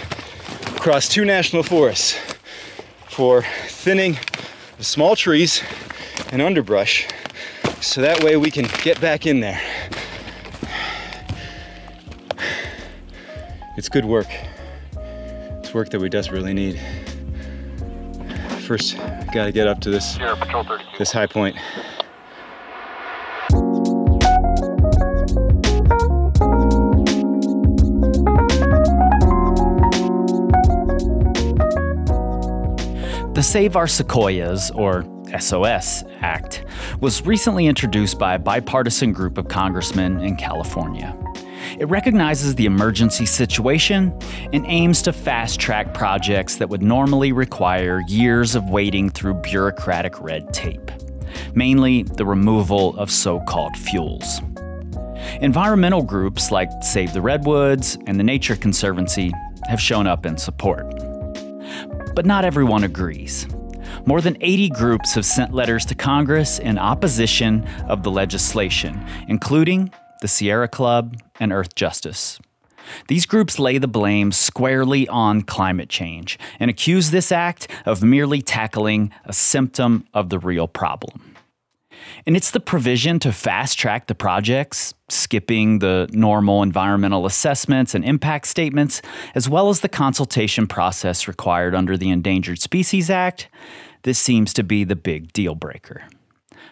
across 0.81 1.11
two 1.11 1.27
national 1.27 1.62
forests 1.62 2.19
for 3.07 3.43
thinning 3.66 4.16
of 4.79 4.87
small 4.87 5.14
trees 5.14 5.62
and 6.33 6.40
underbrush 6.40 7.07
so 7.83 8.01
that 8.01 8.25
way 8.25 8.38
we 8.38 8.51
can 8.51 8.66
get 8.83 8.99
back 8.99 9.27
in 9.27 9.40
there. 9.40 9.61
It's 13.77 13.90
good 13.90 14.07
work. 14.07 14.29
It's 14.95 15.75
work 15.75 15.90
that 15.90 16.01
we 16.01 16.09
desperately 16.09 16.55
need. 16.55 16.81
First, 18.61 18.97
got 19.35 19.45
to 19.45 19.53
get 19.53 19.66
up 19.66 19.83
to 19.83 19.90
this 19.90 20.16
this 20.99 21.12
high 21.12 21.27
point. 21.27 21.57
Save 33.51 33.75
Our 33.75 33.89
Sequoias, 33.89 34.71
or 34.77 35.05
SOS 35.37 36.05
Act, 36.21 36.65
was 37.01 37.27
recently 37.27 37.67
introduced 37.67 38.17
by 38.17 38.37
a 38.37 38.39
bipartisan 38.39 39.13
group 39.13 39.39
of 39.39 39.49
congressmen 39.49 40.21
in 40.21 40.37
California. 40.37 41.17
It 41.77 41.89
recognizes 41.89 42.55
the 42.55 42.67
emergency 42.67 43.27
situation 43.27 44.17
and 44.53 44.65
aims 44.69 45.03
to 45.03 45.13
fast 45.13 45.59
track 45.59 45.93
projects 45.95 46.59
that 46.59 46.69
would 46.69 46.85
normally 46.85 47.33
require 47.33 48.05
years 48.07 48.55
of 48.55 48.71
waiting 48.71 49.11
through 49.11 49.35
bureaucratic 49.35 50.21
red 50.21 50.55
tape, 50.55 50.89
mainly 51.53 52.05
the 52.05 52.25
removal 52.25 52.97
of 52.99 53.11
so 53.11 53.41
called 53.41 53.77
fuels. 53.77 54.41
Environmental 55.41 56.05
groups 56.05 56.53
like 56.53 56.71
Save 56.85 57.15
the 57.15 57.21
Redwoods 57.21 57.99
and 58.07 58.17
the 58.17 58.23
Nature 58.25 58.55
Conservancy 58.55 59.33
have 59.69 59.81
shown 59.81 60.07
up 60.07 60.25
in 60.25 60.37
support. 60.37 61.10
But 62.14 62.27
not 62.27 62.44
everyone 62.44 62.85
agrees. 62.85 63.46
More 64.07 64.20
than 64.20 64.37
80 64.40 64.70
groups 64.70 65.14
have 65.14 65.25
sent 65.25 65.55
letters 65.55 65.85
to 65.87 65.94
Congress 65.94 66.59
in 66.59 66.79
opposition 66.79 67.64
of 67.88 68.03
the 68.03 68.11
legislation, 68.11 69.05
including 69.29 69.92
the 70.20 70.29
Sierra 70.29 70.68
Club 70.68 71.16
and 71.38 71.53
Earthjustice. 71.53 72.40
These 73.09 73.27
groups 73.27 73.59
lay 73.59 73.79
the 73.79 73.88
blame 73.88 74.33
squarely 74.33 75.07
on 75.09 75.42
climate 75.42 75.88
change 75.88 76.38
and 76.59 76.70
accuse 76.70 77.11
this 77.11 77.31
act 77.31 77.68
of 77.87 78.03
merely 78.03 78.42
tackling 78.42 79.12
a 79.25 79.33
symptom 79.33 80.07
of 80.12 80.29
the 80.31 80.38
real 80.38 80.66
problem. 80.66 81.30
And 82.26 82.37
it's 82.37 82.50
the 82.50 82.61
provision 82.61 83.18
to 83.20 83.33
fast 83.33 83.78
track 83.78 84.06
the 84.06 84.14
projects, 84.14 84.94
skipping 85.09 85.78
the 85.78 86.09
normal 86.12 86.62
environmental 86.62 87.26
assessments 87.26 87.94
and 87.94 88.04
impact 88.04 88.46
statements, 88.46 89.02
as 89.35 89.48
well 89.48 89.68
as 89.68 89.80
the 89.80 89.88
consultation 89.88 90.66
process 90.66 91.26
required 91.26 91.74
under 91.74 91.96
the 91.96 92.11
Endangered 92.11 92.61
Species 92.61 93.11
Act. 93.11 93.48
This 94.02 94.18
seems 94.18 94.52
to 94.54 94.62
be 94.62 94.85
the 94.85 94.96
big 94.96 95.33
deal 95.33 95.54
breaker. 95.54 96.04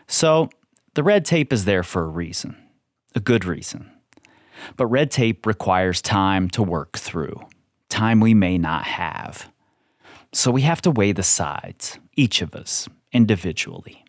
So, 0.07 0.51
the 0.95 1.03
red 1.03 1.25
tape 1.25 1.53
is 1.53 1.65
there 1.65 1.83
for 1.83 2.03
a 2.03 2.09
reason, 2.09 2.57
a 3.15 3.21
good 3.21 3.45
reason. 3.45 3.91
But 4.77 4.87
red 4.87 5.11
tape 5.11 5.47
requires 5.47 6.03
time 6.03 6.49
to 6.51 6.63
work 6.63 6.99
through, 6.99 7.41
time 7.89 8.21
we 8.21 8.35
may 8.35 8.59
not 8.59 8.85
have. 8.85 9.51
So 10.33 10.51
we 10.51 10.63
have 10.63 10.83
to 10.83 10.91
weigh 10.91 11.13
the 11.13 11.23
sides, 11.23 11.99
each 12.17 12.43
of 12.43 12.55
us, 12.55 12.89
individually. 13.13 14.05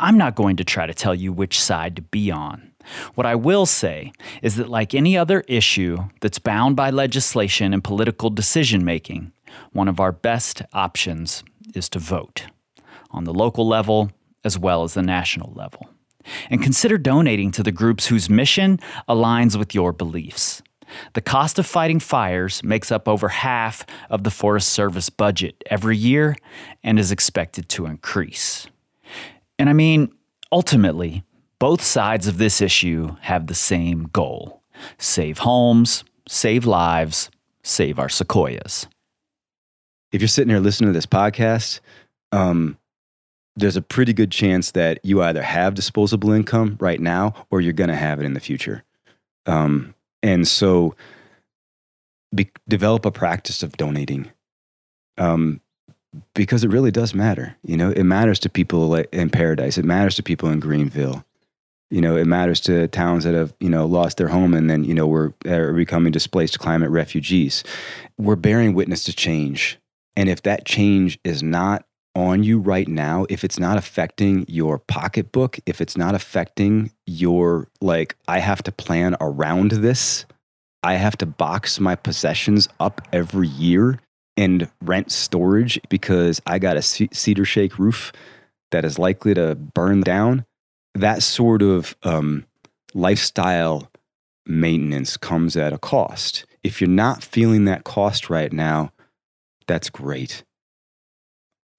I'm 0.00 0.18
not 0.18 0.34
going 0.34 0.56
to 0.56 0.64
try 0.64 0.86
to 0.86 0.94
tell 0.94 1.14
you 1.14 1.32
which 1.32 1.60
side 1.60 1.96
to 1.96 2.02
be 2.02 2.30
on. 2.30 2.72
What 3.14 3.26
I 3.26 3.34
will 3.34 3.66
say 3.66 4.12
is 4.42 4.56
that, 4.56 4.68
like 4.68 4.94
any 4.94 5.16
other 5.16 5.40
issue 5.48 6.08
that's 6.20 6.38
bound 6.38 6.76
by 6.76 6.90
legislation 6.90 7.74
and 7.74 7.82
political 7.82 8.30
decision 8.30 8.84
making, 8.84 9.32
one 9.72 9.88
of 9.88 10.00
our 10.00 10.12
best 10.12 10.62
options 10.72 11.42
is 11.74 11.88
to 11.90 11.98
vote 11.98 12.46
on 13.10 13.24
the 13.24 13.34
local 13.34 13.66
level 13.66 14.10
as 14.44 14.58
well 14.58 14.84
as 14.84 14.94
the 14.94 15.02
national 15.02 15.52
level. 15.54 15.88
And 16.50 16.62
consider 16.62 16.98
donating 16.98 17.50
to 17.52 17.62
the 17.62 17.72
groups 17.72 18.06
whose 18.06 18.28
mission 18.28 18.80
aligns 19.08 19.56
with 19.56 19.74
your 19.74 19.92
beliefs. 19.92 20.62
The 21.14 21.20
cost 21.20 21.58
of 21.58 21.66
fighting 21.66 21.98
fires 21.98 22.62
makes 22.62 22.92
up 22.92 23.08
over 23.08 23.28
half 23.28 23.84
of 24.10 24.22
the 24.22 24.30
Forest 24.30 24.68
Service 24.68 25.10
budget 25.10 25.62
every 25.66 25.96
year 25.96 26.36
and 26.82 26.98
is 26.98 27.10
expected 27.10 27.68
to 27.70 27.86
increase. 27.86 28.66
And 29.58 29.68
I 29.68 29.72
mean, 29.72 30.12
ultimately, 30.52 31.24
both 31.58 31.82
sides 31.82 32.26
of 32.26 32.38
this 32.38 32.60
issue 32.60 33.16
have 33.22 33.46
the 33.46 33.54
same 33.54 34.08
goal 34.12 34.62
save 34.98 35.38
homes, 35.38 36.04
save 36.28 36.66
lives, 36.66 37.30
save 37.62 37.98
our 37.98 38.10
sequoias. 38.10 38.86
If 40.12 40.20
you're 40.20 40.28
sitting 40.28 40.50
here 40.50 40.60
listening 40.60 40.88
to 40.88 40.92
this 40.92 41.06
podcast, 41.06 41.80
um, 42.30 42.76
there's 43.56 43.76
a 43.76 43.82
pretty 43.82 44.12
good 44.12 44.30
chance 44.30 44.72
that 44.72 45.00
you 45.02 45.22
either 45.22 45.42
have 45.42 45.74
disposable 45.74 46.30
income 46.30 46.76
right 46.78 47.00
now 47.00 47.32
or 47.50 47.62
you're 47.62 47.72
going 47.72 47.88
to 47.88 47.96
have 47.96 48.20
it 48.20 48.24
in 48.24 48.34
the 48.34 48.40
future. 48.40 48.84
Um, 49.46 49.94
and 50.22 50.46
so 50.46 50.94
be, 52.34 52.50
develop 52.68 53.06
a 53.06 53.10
practice 53.10 53.62
of 53.62 53.76
donating. 53.76 54.30
Um, 55.16 55.60
because 56.34 56.64
it 56.64 56.70
really 56.70 56.90
does 56.90 57.14
matter. 57.14 57.56
You 57.62 57.76
know, 57.76 57.90
it 57.90 58.04
matters 58.04 58.38
to 58.40 58.48
people 58.48 58.94
in 58.94 59.30
Paradise. 59.30 59.78
It 59.78 59.84
matters 59.84 60.14
to 60.16 60.22
people 60.22 60.48
in 60.48 60.60
Greenville. 60.60 61.24
You 61.90 62.00
know, 62.00 62.16
it 62.16 62.26
matters 62.26 62.60
to 62.60 62.88
towns 62.88 63.24
that 63.24 63.34
have 63.34 63.54
you 63.60 63.68
know 63.68 63.86
lost 63.86 64.16
their 64.16 64.28
home 64.28 64.54
and 64.54 64.68
then 64.68 64.84
you 64.84 64.94
know 64.94 65.06
we're 65.06 65.32
are 65.46 65.72
becoming 65.72 66.12
displaced 66.12 66.58
climate 66.58 66.90
refugees. 66.90 67.62
We're 68.18 68.36
bearing 68.36 68.74
witness 68.74 69.04
to 69.04 69.12
change, 69.12 69.78
and 70.16 70.28
if 70.28 70.42
that 70.42 70.64
change 70.64 71.18
is 71.22 71.42
not 71.42 71.86
on 72.16 72.42
you 72.42 72.58
right 72.58 72.88
now, 72.88 73.26
if 73.28 73.44
it's 73.44 73.58
not 73.58 73.76
affecting 73.76 74.46
your 74.48 74.78
pocketbook, 74.78 75.58
if 75.66 75.80
it's 75.80 75.96
not 75.96 76.14
affecting 76.14 76.90
your 77.04 77.68
like, 77.80 78.16
I 78.26 78.38
have 78.38 78.62
to 78.64 78.72
plan 78.72 79.16
around 79.20 79.72
this. 79.72 80.24
I 80.82 80.94
have 80.94 81.16
to 81.18 81.26
box 81.26 81.78
my 81.78 81.94
possessions 81.94 82.68
up 82.80 83.00
every 83.12 83.48
year 83.48 84.00
and 84.36 84.70
rent 84.82 85.10
storage 85.10 85.80
because 85.88 86.40
I 86.46 86.58
got 86.58 86.76
a 86.76 86.82
cedar 86.82 87.44
shake 87.44 87.78
roof 87.78 88.12
that 88.70 88.84
is 88.84 88.98
likely 88.98 89.34
to 89.34 89.54
burn 89.54 90.02
down. 90.02 90.44
That 90.94 91.22
sort 91.22 91.62
of 91.62 91.96
um, 92.02 92.46
lifestyle 92.94 93.90
maintenance 94.46 95.16
comes 95.16 95.56
at 95.56 95.72
a 95.72 95.78
cost. 95.78 96.44
If 96.62 96.80
you're 96.80 96.88
not 96.88 97.22
feeling 97.22 97.64
that 97.64 97.84
cost 97.84 98.30
right 98.30 98.52
now, 98.52 98.92
that's 99.66 99.90
great. 99.90 100.44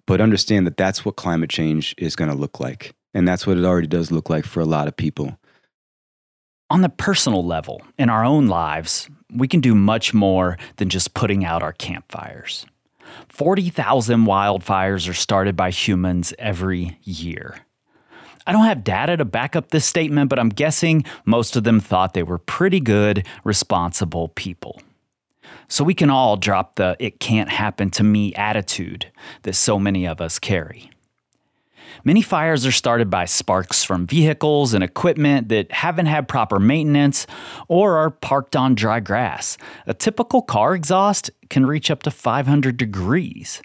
But 0.05 0.21
understand 0.21 0.65
that 0.67 0.77
that's 0.77 1.03
what 1.03 1.15
climate 1.15 1.49
change 1.49 1.93
is 1.97 2.15
going 2.15 2.29
to 2.29 2.37
look 2.37 2.59
like. 2.59 2.93
And 3.13 3.27
that's 3.27 3.47
what 3.47 3.57
it 3.57 3.65
already 3.65 3.87
does 3.87 4.11
look 4.11 4.29
like 4.29 4.45
for 4.45 4.59
a 4.59 4.65
lot 4.65 4.87
of 4.87 4.95
people. 4.95 5.37
On 6.69 6.81
the 6.81 6.89
personal 6.89 7.45
level, 7.45 7.81
in 7.97 8.09
our 8.09 8.25
own 8.25 8.47
lives, 8.47 9.09
we 9.33 9.47
can 9.47 9.61
do 9.61 9.73
much 9.73 10.13
more 10.13 10.57
than 10.75 10.89
just 10.89 11.13
putting 11.13 11.45
out 11.45 11.63
our 11.63 11.71
campfires. 11.71 12.65
40,000 13.29 14.25
wildfires 14.25 15.09
are 15.09 15.13
started 15.13 15.55
by 15.55 15.69
humans 15.69 16.33
every 16.37 16.99
year. 17.03 17.59
I 18.45 18.51
don't 18.51 18.65
have 18.65 18.83
data 18.83 19.15
to 19.15 19.23
back 19.23 19.55
up 19.55 19.69
this 19.69 19.85
statement, 19.85 20.29
but 20.29 20.39
I'm 20.39 20.49
guessing 20.49 21.05
most 21.23 21.55
of 21.55 21.63
them 21.63 21.79
thought 21.79 22.13
they 22.13 22.23
were 22.23 22.37
pretty 22.37 22.81
good, 22.81 23.25
responsible 23.45 24.29
people. 24.29 24.81
So 25.69 25.85
we 25.85 25.93
can 25.93 26.09
all 26.09 26.35
drop 26.35 26.75
the 26.75 26.97
it 26.99 27.21
can't 27.21 27.49
happen 27.49 27.91
to 27.91 28.03
me 28.03 28.33
attitude 28.35 29.09
that 29.43 29.53
so 29.53 29.79
many 29.79 30.05
of 30.05 30.19
us 30.19 30.37
carry. 30.37 30.91
Many 32.03 32.21
fires 32.21 32.65
are 32.65 32.71
started 32.71 33.09
by 33.09 33.25
sparks 33.25 33.83
from 33.83 34.07
vehicles 34.07 34.73
and 34.73 34.83
equipment 34.83 35.49
that 35.49 35.71
haven't 35.71 36.05
had 36.07 36.27
proper 36.27 36.59
maintenance 36.59 37.27
or 37.67 37.97
are 37.97 38.09
parked 38.09 38.55
on 38.55 38.75
dry 38.75 38.99
grass. 38.99 39.57
A 39.85 39.93
typical 39.93 40.41
car 40.41 40.75
exhaust 40.75 41.31
can 41.49 41.65
reach 41.65 41.89
up 41.91 42.03
to 42.03 42.11
500 42.11 42.77
degrees. 42.77 43.61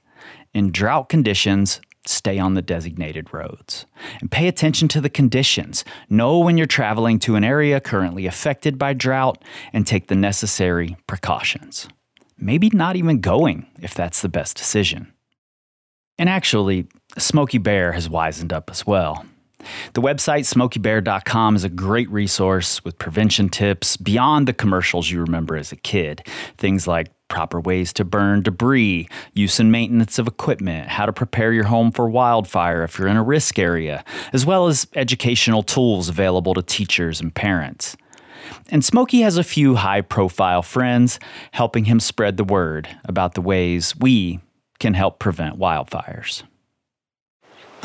In 0.54 0.70
drought 0.70 1.08
conditions, 1.08 1.80
stay 2.06 2.38
on 2.38 2.54
the 2.54 2.62
designated 2.62 3.32
roads. 3.32 3.87
And 4.20 4.30
pay 4.30 4.48
attention 4.48 4.88
to 4.88 5.00
the 5.00 5.11
conditions. 5.11 5.85
Know 6.08 6.38
when 6.38 6.56
you're 6.56 6.66
traveling 6.66 7.18
to 7.20 7.37
an 7.37 7.44
area 7.44 7.80
currently 7.80 8.26
affected 8.26 8.78
by 8.78 8.92
drought 8.92 9.42
and 9.72 9.87
take 9.87 10.08
the 10.08 10.16
necessary 10.16 10.96
precautions. 11.06 11.88
Maybe 12.37 12.70
not 12.72 12.96
even 12.96 13.20
going 13.20 13.66
if 13.80 13.94
that's 13.94 14.20
the 14.20 14.28
best 14.28 14.56
decision. 14.56 15.12
And 16.18 16.28
actually, 16.28 16.87
Smokey 17.18 17.59
Bear 17.59 17.92
has 17.92 18.09
wisened 18.09 18.53
up 18.53 18.70
as 18.70 18.87
well. 18.87 19.25
The 19.92 20.01
website 20.01 20.44
smokeybear.com 20.44 21.57
is 21.57 21.64
a 21.64 21.68
great 21.68 22.11
resource 22.11 22.85
with 22.85 22.98
prevention 22.98 23.48
tips 23.48 23.96
beyond 23.96 24.48
the 24.48 24.53
commercials 24.53 25.11
you 25.11 25.20
remember 25.20 25.57
as 25.57 25.72
a 25.72 25.77
kid. 25.77 26.27
Things 26.59 26.87
like 26.87 27.12
proper 27.29 27.61
ways 27.61 27.92
to 27.94 28.05
burn 28.05 28.42
debris, 28.42 29.09
use 29.33 29.61
and 29.61 29.72
maintenance 29.72 30.18
of 30.18 30.27
equipment, 30.27 30.88
how 30.88 31.07
to 31.07 31.12
prepare 31.12 31.53
your 31.53 31.64
home 31.64 31.92
for 31.92 32.09
wildfire 32.09 32.83
if 32.83 32.98
you're 32.98 33.09
in 33.09 33.16
a 33.16 33.22
risk 33.22 33.59
area, 33.59 34.05
as 34.33 34.44
well 34.44 34.66
as 34.66 34.87
educational 34.94 35.62
tools 35.62 36.09
available 36.09 36.55
to 36.55 36.62
teachers 36.62 37.20
and 37.20 37.35
parents. 37.35 37.96
And 38.68 38.85
Smokey 38.85 39.20
has 39.20 39.37
a 39.37 39.44
few 39.44 39.77
high 39.77 40.01
profile 40.01 40.62
friends 40.62 41.18
helping 41.53 41.85
him 41.85 42.01
spread 42.01 42.37
the 42.37 42.44
word 42.44 42.88
about 43.05 43.35
the 43.35 43.40
ways 43.40 43.96
we 43.96 44.40
can 44.79 44.94
help 44.94 45.18
prevent 45.18 45.59
wildfires. 45.59 46.42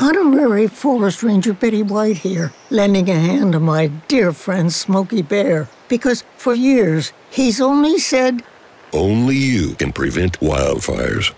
Honorary 0.00 0.68
Forest 0.68 1.24
Ranger 1.24 1.52
Betty 1.52 1.82
White 1.82 2.18
here, 2.18 2.52
lending 2.70 3.10
a 3.10 3.14
hand 3.14 3.52
to 3.52 3.58
my 3.58 3.88
dear 4.06 4.32
friend 4.32 4.72
Smokey 4.72 5.22
Bear, 5.22 5.68
because 5.88 6.22
for 6.36 6.54
years 6.54 7.12
he's 7.30 7.60
only 7.60 7.98
said, 7.98 8.44
Only 8.92 9.34
you 9.34 9.74
can 9.74 9.92
prevent 9.92 10.38
wildfires. 10.38 11.34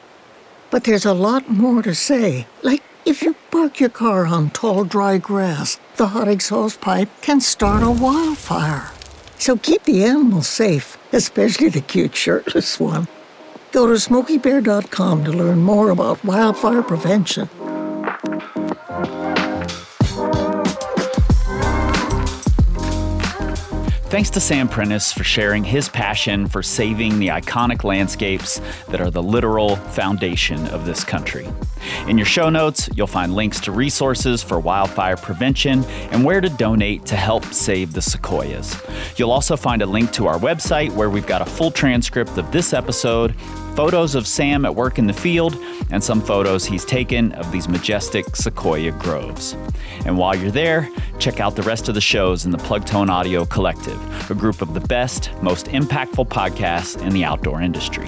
But 0.70 0.84
there's 0.84 1.06
a 1.06 1.14
lot 1.14 1.48
more 1.48 1.82
to 1.82 1.94
say. 1.94 2.46
Like, 2.62 2.82
if 3.06 3.22
you 3.22 3.34
park 3.50 3.80
your 3.80 3.88
car 3.88 4.26
on 4.26 4.50
tall, 4.50 4.84
dry 4.84 5.16
grass, 5.16 5.80
the 5.96 6.08
hot 6.08 6.28
exhaust 6.28 6.82
pipe 6.82 7.08
can 7.22 7.40
start 7.40 7.82
a 7.82 7.90
wildfire. 7.90 8.92
So 9.38 9.56
keep 9.56 9.84
the 9.84 10.04
animals 10.04 10.48
safe, 10.48 10.98
especially 11.14 11.70
the 11.70 11.80
cute 11.80 12.14
shirtless 12.14 12.78
one. 12.78 13.08
Go 13.72 13.86
to 13.86 13.94
smokeybear.com 13.94 15.24
to 15.24 15.32
learn 15.32 15.60
more 15.60 15.88
about 15.88 16.22
wildfire 16.24 16.82
prevention. 16.82 17.48
Thanks 24.10 24.30
to 24.30 24.40
Sam 24.40 24.68
Prentice 24.68 25.12
for 25.12 25.22
sharing 25.22 25.62
his 25.62 25.88
passion 25.88 26.48
for 26.48 26.64
saving 26.64 27.20
the 27.20 27.28
iconic 27.28 27.84
landscapes 27.84 28.60
that 28.88 29.00
are 29.00 29.10
the 29.10 29.22
literal 29.22 29.76
foundation 29.76 30.66
of 30.70 30.84
this 30.84 31.04
country. 31.04 31.46
In 32.08 32.18
your 32.18 32.26
show 32.26 32.50
notes, 32.50 32.88
you'll 32.96 33.06
find 33.06 33.34
links 33.34 33.60
to 33.60 33.72
resources 33.72 34.42
for 34.42 34.58
wildfire 34.58 35.16
prevention 35.16 35.84
and 36.10 36.24
where 36.24 36.40
to 36.40 36.48
donate 36.48 37.06
to 37.06 37.16
help 37.16 37.44
save 37.44 37.92
the 37.92 38.02
sequoias. 38.02 38.82
You'll 39.16 39.30
also 39.30 39.56
find 39.56 39.80
a 39.80 39.86
link 39.86 40.10
to 40.14 40.26
our 40.26 40.38
website 40.38 40.90
where 40.90 41.08
we've 41.08 41.26
got 41.26 41.40
a 41.40 41.46
full 41.46 41.70
transcript 41.70 42.36
of 42.36 42.50
this 42.50 42.72
episode, 42.72 43.36
photos 43.74 44.14
of 44.14 44.26
Sam 44.26 44.64
at 44.64 44.74
work 44.74 44.98
in 44.98 45.06
the 45.06 45.12
field, 45.12 45.56
and 45.90 46.02
some 46.02 46.20
photos 46.20 46.64
he's 46.64 46.84
taken 46.84 47.32
of 47.32 47.50
these 47.52 47.68
majestic 47.68 48.36
sequoia 48.36 48.92
groves. 48.92 49.56
And 50.04 50.18
while 50.18 50.34
you're 50.34 50.50
there, 50.50 50.88
check 51.18 51.40
out 51.40 51.56
the 51.56 51.62
rest 51.62 51.88
of 51.88 51.94
the 51.94 52.00
shows 52.00 52.44
in 52.44 52.50
the 52.50 52.58
Plug 52.58 52.86
Tone 52.86 53.10
Audio 53.10 53.44
Collective, 53.44 54.30
a 54.30 54.34
group 54.34 54.62
of 54.62 54.74
the 54.74 54.80
best, 54.80 55.30
most 55.42 55.66
impactful 55.66 56.28
podcasts 56.28 57.00
in 57.02 57.10
the 57.10 57.24
outdoor 57.24 57.62
industry. 57.62 58.06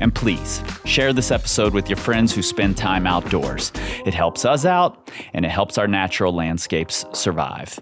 And 0.00 0.12
please 0.12 0.62
share 0.84 1.12
this 1.12 1.30
episode 1.30 1.72
with 1.72 1.88
your 1.88 1.96
friends 1.96 2.34
who 2.34 2.42
spend 2.42 2.76
time 2.76 3.06
outdoors. 3.06 3.70
It 4.04 4.14
helps 4.14 4.44
us 4.44 4.64
out 4.64 5.10
and 5.32 5.44
it 5.44 5.50
helps 5.50 5.78
our 5.78 5.86
natural 5.86 6.34
landscapes 6.34 7.04
survive. 7.12 7.78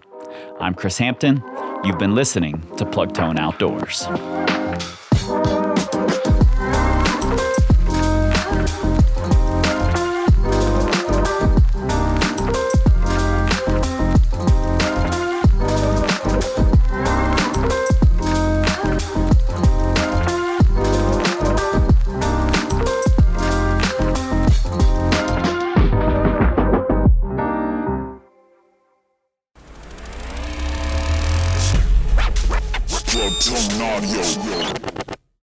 I'm 0.60 0.74
Kris 0.74 0.98
Hampton. 0.98 1.42
You've 1.82 1.98
been 1.98 2.14
listening 2.14 2.62
to 2.76 2.84
Plug 2.84 3.14
Tone 3.14 3.38
Outdoors. 3.38 4.06